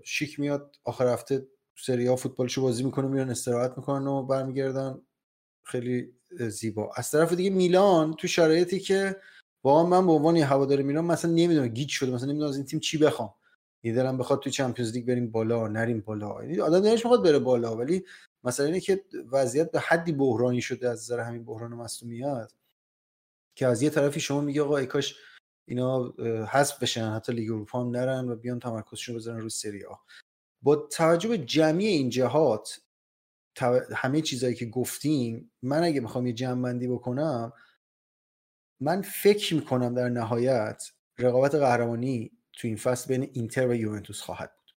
[0.05, 0.77] شیک میاد.
[0.85, 1.49] آخر هفته
[1.81, 5.01] سری ها فوتبالشو بازی می‌کنه میان استراحت می‌کنن و برمیگردن.
[5.65, 6.93] خیلی زیبا.
[6.97, 9.17] از طرف دیگه میلان تو شرایطی که
[9.63, 12.81] با من به عنوان هوادار میلان مثلا نمی‌دونم گیج شده مثلا نمی‌دونم از این تیم
[12.81, 13.35] چی بخوام.
[13.83, 16.43] یه دلم بخواد تو چمپیونز لیگ بریم بالا نریم بالا.
[16.45, 18.05] یعنی آدم دلش می‌خواد بره بالا ولی
[18.45, 22.53] مثلا اینه که وضعیت به حدی بحرانی شده از نظر همین بحران مصونیت
[23.55, 25.17] که از یه طرفی شما میگه آقا ای کاش
[25.69, 26.15] اینا
[26.51, 29.95] حذف بشن حتی لیگ اروپا هم نرن و بیان تمرکزشون بزنن رو سری آ.
[30.63, 32.81] با توجه به جمعی این جهات
[33.95, 37.53] همه چیزهایی که گفتیم من اگه می‌خوام یه جمع بندی بکنم
[38.81, 40.83] من فکر می‌کنم در نهایت
[41.19, 44.75] رقابت قهرمانی تو این فصل بین اینتر و یوونتوس خواهد بود.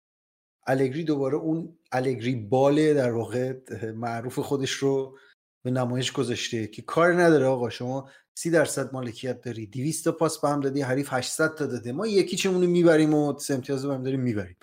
[0.67, 3.53] الگری دوباره اون الگری باله در واقع
[3.91, 5.17] معروف خودش رو
[5.63, 10.41] به نمایش گذاشته که کار نداره آقا شما سی درصد مالکیت داری 200 تا پاس
[10.41, 14.03] به هم دادی حریف 800 تا داده ما یکی چمون می‌بریم و سه امتیاز هم
[14.03, 14.55] داریم می‌بریم.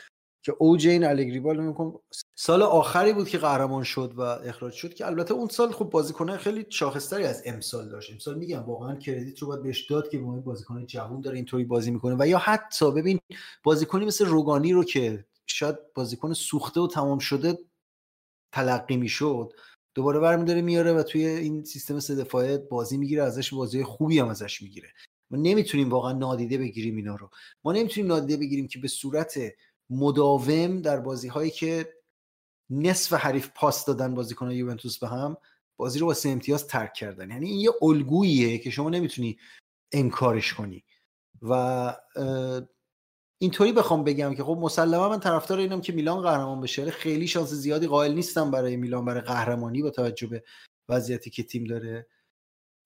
[0.49, 1.74] که اوج این الگری بال
[2.34, 6.36] سال آخری بود که قهرمان شد و اخراج شد که البته اون سال خب بازیکنه
[6.36, 8.12] خیلی شاخصتری از امسال داشت.
[8.12, 11.90] امسال میگم واقعا کردیت رو باید بهش داد که با بازیکن جوون داره اینطوری بازی
[11.90, 13.18] می‌کنه و یا حتی ببین
[13.62, 17.59] بازیکنی مثل روگانی رو که شاید بازیکن سوخته و تمام شده
[18.53, 19.53] تلقی می‌شد
[19.94, 24.28] دوباره برمیداره میاره و توی این سیستم سه دفاعه بازی می‌گیره ازش بازی خوبی هم
[24.28, 24.88] ازش می‌گیره.
[25.30, 27.30] ما نمی‌تونیم واقعا نادیده بگیریم اینا رو.
[27.64, 29.38] ما نمی‌تونیم نادیده بگیریم که به صورت
[29.91, 31.95] مداوم در بازی هایی که
[32.70, 35.36] نصف حریف پاس دادن بازیکن یوونتوس به هم
[35.76, 37.30] بازی رو با سه امتیاز ترک کردن.
[37.30, 39.39] یعنی این یه الگوییه که شما نمی‌تونی
[39.93, 40.84] انکارش کنی.
[41.43, 41.97] و
[43.39, 46.91] اینطوری بخوام بگم که خب مسلما من طرفدار اینم که میلان قهرمان بشه.
[46.91, 50.45] خیلی شانس زیادی قائل نیستم برای میلان برای قهرمانی با توجه به
[50.89, 52.07] وضعیتی که تیم داره.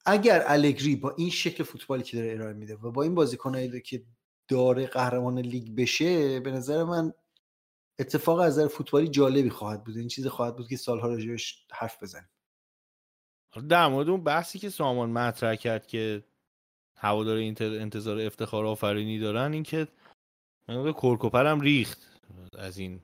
[0.07, 4.03] اگر الگری با این شکل فوتبالی که داره ارائه میده و با این بازیکنایی که
[4.53, 7.13] داره قهرمان لیگ بشه به نظر من
[7.99, 9.97] اتفاق از نظر فوتبالی جالبی خواهد بود.
[9.97, 12.29] این چیزی خواهد بود که سالها راجعش حرف بزنیم.
[13.69, 16.25] در مورد اون بحثی که سامان مطرح کرد که
[16.97, 19.89] هوادار انتظار افتخار آفرینی دارن اینکه
[20.69, 22.21] من کرکوپرم ریخت
[22.59, 23.01] از این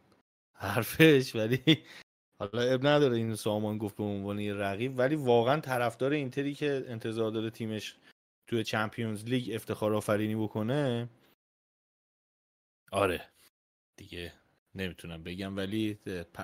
[0.52, 1.34] حرفش.
[1.36, 1.84] ولی
[2.40, 4.98] حالا اب نداره این سامان گفت به عنوان یه رقیب.
[4.98, 7.96] ولی واقعا طرفدار اینتری که انتظار داره تیمش
[8.46, 11.08] توی چمپیونز لیگ افتخار آفرینی بکنه
[12.90, 13.28] آره.
[13.96, 14.32] دیگه
[14.74, 15.98] نمی‌تونم بگم ولی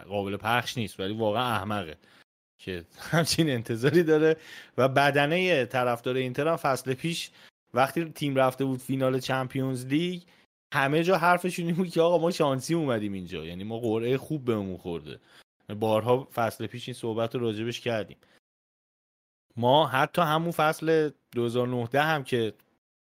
[0.08, 1.96] قابل پخش نیست ولی واقعا احمقه
[2.58, 4.36] که همچین انتظاری داره.
[4.78, 7.30] و بدنه طرفدار اینتر هم فصل پیش
[7.74, 10.22] وقتی تیم رفته بود فینال چمپیونز لیگ
[10.74, 13.44] همه جا حرفشون این بود که آقا ما شانسی اومدیم اینجا.
[13.44, 15.20] یعنی ما قرعه خوب بهمون خورده.
[15.68, 18.16] بارها فصل پیش این صحبت رو راجبش کردیم.
[19.56, 22.52] ما حتی همون فصل 2019 هم که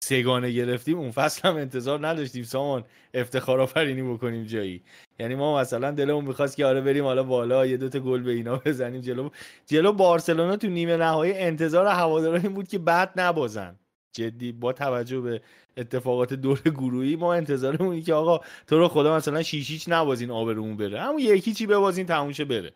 [0.05, 2.43] سگانه گرفتیم اون فصل هم انتظار نداشتیم.
[2.43, 2.83] سامان
[3.13, 4.83] افتخار آفرینی بکنیم جایی.
[5.19, 8.57] یعنی ما مثلا دلمون می‌خواست که آره بریم حالا بالا یه دوتا گل به اینا
[8.57, 9.29] بزنیم جلو.
[9.65, 13.75] جلو بارسلونا تو نیمه نهایی انتظار هواداران این بود که بعد نبازن.
[14.15, 15.41] جدی با توجه به
[15.77, 21.01] اتفاقات دور گروهی ما انتظارمون که آقا تو رو خدا مثلا شیشیچ نبازین آبرومون بره.
[21.01, 22.71] همون یکی چی ببازین تموشه بره.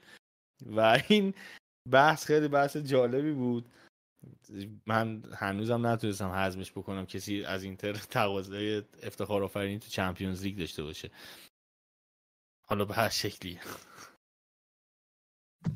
[0.75, 1.33] و این
[1.91, 3.65] بحث خیلی بحث جالبی بود.
[4.85, 10.83] من هنوزم نتونستم حزمش بکنم کسی از اینتر تقاضای افتخار آفرینی تو چمپیونز لیگ داشته
[10.83, 11.11] باشه.
[12.67, 13.59] حالا به هر شکلی.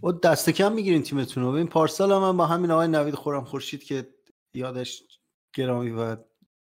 [0.03, 3.43] و دست کم می‌گیرین تیمتون رو ببین پارسال هم من با همین آقای نوید خورم
[3.43, 4.15] خورشید که
[4.55, 5.03] یادش
[5.55, 6.17] گرامی و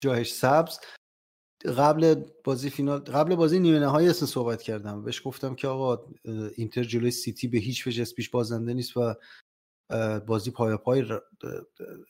[0.01, 0.81] جایش سبز
[1.79, 5.05] قبل بازی فینال قبل بازی نیمه نهایی اصلا صحبت کردم.
[5.05, 6.07] بهش گفتم که آقا
[6.57, 9.15] اینتر جلوی سیتی به هیچ وجه پیش بازنده نیست و
[10.27, 11.05] بازی پای پای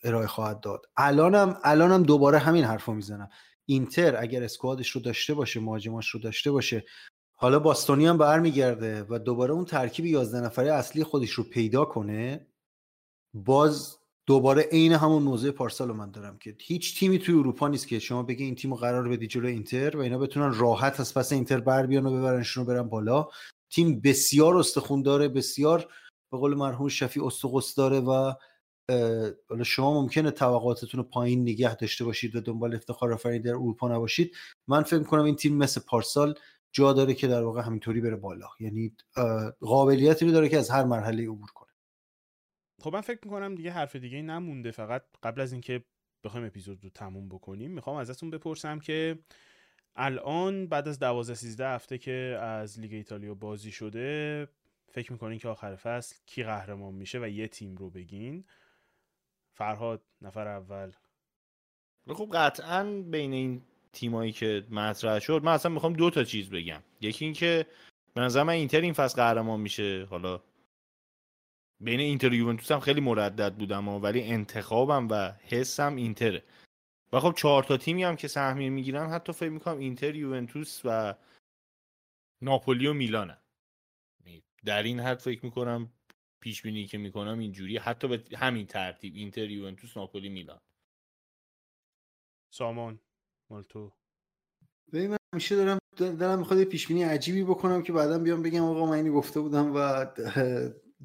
[0.05, 0.87] ارائه خواهد داد.
[0.97, 3.31] الانم الانم دوباره همین حرفو می‌زنم.
[3.66, 6.85] اینتر اگر اسکوادش رو داشته باشه مهاجماش رو داشته باشه
[7.33, 12.47] حالا باستونی هم برمیگرده و دوباره اون ترکیب 11 نفره اصلی خودش رو پیدا کنه
[13.35, 17.89] باز دوباره عین همون موضوع پارسال رو من دارم که هیچ تیمی توی اروپا نیست
[17.89, 21.33] که شما بگی این تیم قرار بدی جلو اینتر و اینا بتونن راحت از پس
[21.33, 23.28] اینتر بر بیان و ببرنشون رو برن بالا.
[23.70, 25.89] تیم بسیار استخون داره بسیار
[26.33, 28.33] به قول مرحوم شفی استقص داره و
[29.49, 33.89] حالا شما ممکنه توقعاتتون رو پایین نگه داشته باشید و دنبال افتخار آفرینی در اروپا
[33.89, 34.37] نباشید.
[34.68, 36.35] من فکر کنم این تیم مثل پارسال
[36.72, 38.49] جا داره که در واقع همینطوری بره بالا.
[38.61, 38.97] یعنی
[39.61, 41.70] قابلیتی رو داره که از هر مرحله عبور کنه.
[42.83, 44.70] خب من فکر می‌کنم دیگه حرف دیگه نمونده.
[44.70, 45.85] فقط قبل از اینکه
[46.24, 49.18] بخوایم اپیزود رو تموم بکنیم می‌خوام ازتون بپرسم که
[49.97, 54.49] الان بعد از 12 13 هفته که از لیگ ایتالیا بازی شده
[54.91, 58.45] فکر می‌کنین که آخر فصل کی قهرمان میشه و یه تیم رو بگین؟
[59.53, 60.93] فرهاد نفر اول.
[62.09, 63.62] خب قطعا بین این
[63.93, 66.82] تیمایی که مطرح شد من اصلا می‌خوام دو تا چیز بگم.
[67.01, 67.66] یکی اینکه
[68.14, 70.07] به نظر من اینتر این فصل قهرمان میشه.
[70.11, 70.41] حالا
[71.80, 76.43] بین اینتر و یوونتوس هم خیلی مردد بودم ولی انتخابم و حسم اینتره.
[77.12, 81.14] و خب چهار تا تیمی هم که سهمیه می‌گیرن حتی فکر می‌کنم اینتر یوونتوس و
[82.43, 83.38] ناپولی و میلانه
[84.65, 85.93] در این حد فکر می‌کنم
[86.41, 90.61] پیش بینی که می‌کنم اینجوری حتی به همین ترتیب اینتر یوونتوس ناپولی میلان.
[92.51, 93.01] سامان
[93.51, 93.93] مال تو.
[94.93, 98.97] من همیشه دارم دارم می‌خواد پیش بینی عجیبی بکنم که بعدا بیام بگم آقا من
[98.97, 100.07] اینی گفته بودم و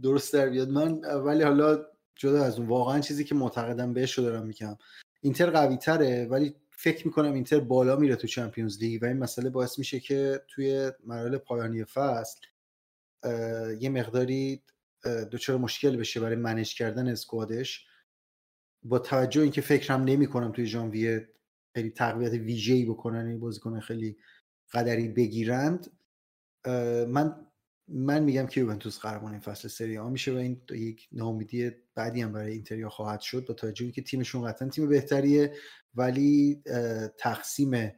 [0.01, 0.69] درست در بیاد.
[0.69, 1.85] من ولی حالا
[2.15, 4.77] جدا از اون واقعا چیزی که معتقدم بهش رو دارم میگم.
[5.21, 9.49] اینتر قوی تره ولی فکر می‌کنم اینتر بالا میره تو چمپیونز لیگ و این مسئله
[9.49, 12.39] باعث میشه که توی مراحل پایانی فصل
[13.79, 14.63] یه مقداری
[15.31, 17.87] دچار مشکل بشه برای منیج کردن اسکوادش.
[18.83, 21.29] با توجه اینکه فکرم نمی کنم توی ژانویه
[21.75, 24.17] خیلی تقویت ویژه‌ای بکنن این بازیکن خیلی
[24.73, 25.91] قدری بگیرند
[27.07, 27.47] من
[27.87, 32.21] من میگم که یوونتوس قهرمان این فصل سری آ میشه و این یک ناامیدی بعدی
[32.21, 35.53] هم برای اینتریا خواهد شد با توجه که تیمشون قطعا تیم بهتریه
[35.95, 36.61] ولی
[37.17, 37.91] تقسیم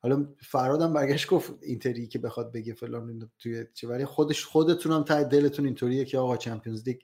[0.00, 5.04] حالا فرادم برگشت گفت اینتری که بخواد بگه فلان توی چه ولی خودش خودتون هم
[5.04, 7.00] تا دلتون اینطوریه که آقا چمپیونز لیگ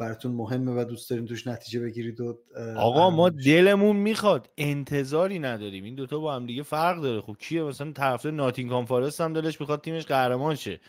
[0.00, 2.38] براتون مهمه و دوست داریم توش نتیجه بگیرید و
[2.76, 5.84] آقا ما دلمون می‌خواد انتظاری نداریم.
[5.84, 7.20] این دوتا با هم دیگه فرق داره.
[7.20, 10.80] خب کیه؟ مثلا طرفدار ناتینگهام فارست هم دلش می‌خواد تیمش قهرمان شه.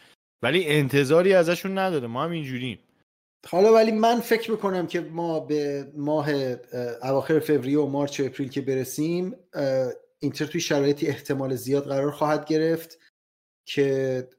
[0.44, 2.08] ولی انتظاری ازشون نداره.
[2.08, 2.80] ما هم اینجوریم.
[3.48, 6.30] حالا ولی من فکر می‌کنم که ما به ماه
[7.04, 9.36] اواخر فوریه و مارچ و اپریل که برسیم
[10.20, 13.00] اینتر توی شرایطی احتمال زیاد قرار خواهد گرفت
[13.66, 14.30] که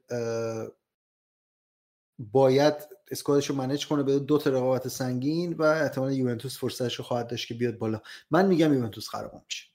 [2.19, 2.73] باید
[3.11, 7.27] اسکوادش رو منیج کنه به دو تا رقابت سنگین و احتمال یوونتوس فرصتش رو خواهد
[7.27, 8.01] داشت که بیاد بالا.
[8.31, 9.71] من میگم یوونتوس قهرمان میشه.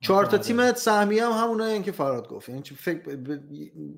[0.00, 2.48] چهار تا تیم سهمی هم همونایی که فراد گفت.
[2.48, 3.16] یعنی فکر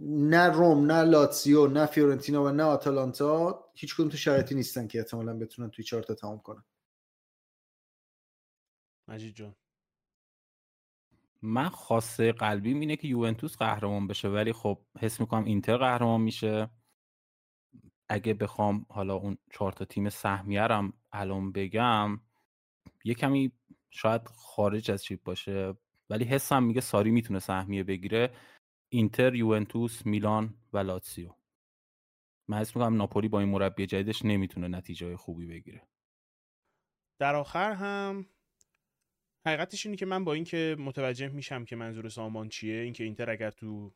[0.02, 4.98] نه روم نه لاتسیو نه فیورنتینا و نه آتالانتا هیچ کدوم تو شرایطی نیستن که
[4.98, 6.64] احتمالا بتونن توی چهار تا تمام کنن.
[9.08, 9.54] مجید جان.
[11.42, 16.70] من خاصه قلبیم اینه که یوونتوس قهرمان بشه ولی خب حس می‌کنم اینتر قهرمان میشه.
[18.08, 22.20] اگه بخوام حالا اون چهار تا تیم سهمیه رم الان بگم
[23.04, 23.52] یه کمی
[23.90, 25.74] شاید خارج از چیپ باشه
[26.10, 28.34] ولی حسم میگه ساری می‌تونه سهمیه بگیره.
[28.92, 31.34] اینتر یوونتوس میلان و لاتسیو
[32.48, 35.88] من حس می‌کنم ناپولی با این مربی جدیدش نمی‌تونه نتیجه خوبی بگیره.
[37.20, 38.26] در آخر هم
[39.46, 43.50] حقیقتش اینه که من با اینکه متوجه میشم که منظور سامان چیه اینکه اینتر اگر
[43.50, 43.92] تو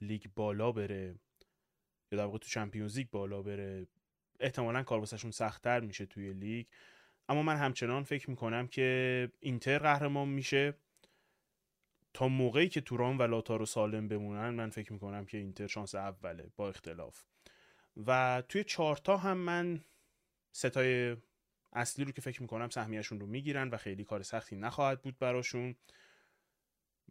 [0.00, 1.14] لیگ بالا بره
[2.12, 3.86] یا در واقع تو Champions League بالا بره
[4.40, 6.66] احتمالا کار واسهشون سختتر میشه توی لیگ.
[7.28, 10.74] اما من همچنان فکر می‌کنم که اینتر قهرمان میشه.
[12.14, 16.50] تا موقعی که تورام و لاتارو سالم بمونن من فکر می‌کنم که اینتر شانس اوله
[16.56, 17.24] با اختلاف.
[18.06, 19.80] و توی چارتا هم من
[20.52, 21.16] سه تای
[21.72, 25.76] اصلی رو که فکر می‌کنم سهمیهشون رو می‌گیرن و خیلی کار سختی نخواهد بود براشون.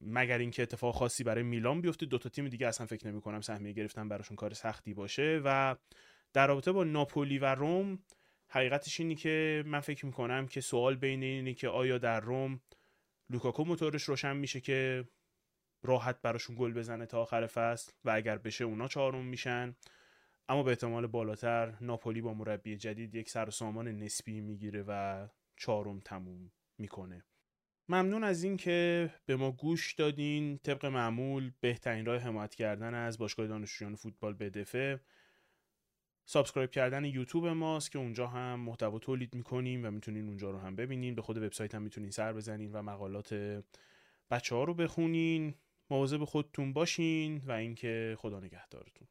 [0.02, 3.42] مگر اینکه اتفاق خاصی برای میلان بیفته دو تا تیم دیگه اصلا فکر نمی کنم
[3.42, 5.76] سهمیه گرفتن براشون کار سختی باشه و
[6.34, 8.00] در رابطه با ناپولی و روم
[8.48, 12.62] حقیقتش اینی که من فکر می‌کنم که سوال بین اینه که آیا در روم
[13.30, 15.08] لوکاکو موتورش روشن میشه که
[15.84, 19.76] راحت براشون گل بزنه تا آخر فصل و اگر بشه اونا چهارم میشن.
[20.50, 25.28] اما به احتمال بالاتر ناپولی با مربی جدید یک سر سامان نسبی می‌گیره و
[25.58, 27.26] چهارم تموم می‌کنه.
[27.90, 30.58] ممنون از اینکه به ما گوش دادین.
[30.58, 35.00] طبق معمول بهترین راه حمایت کردن از باشگاه دانشجویان فوتبال به دفه
[36.26, 40.76] سابسکرایب کردن یوتیوب ماست که اونجا هم محتوا تولید می‌کنیم و می‌تونین اونجا رو هم
[40.76, 41.16] ببینین.
[41.16, 43.64] به خود وبسایت هم می‌تونین سر بزنین و مقالات
[44.32, 45.56] بچه ها رو بخونین.
[45.90, 49.08] مواظب خودتون باشین و اینکه خدا نگهدارتون.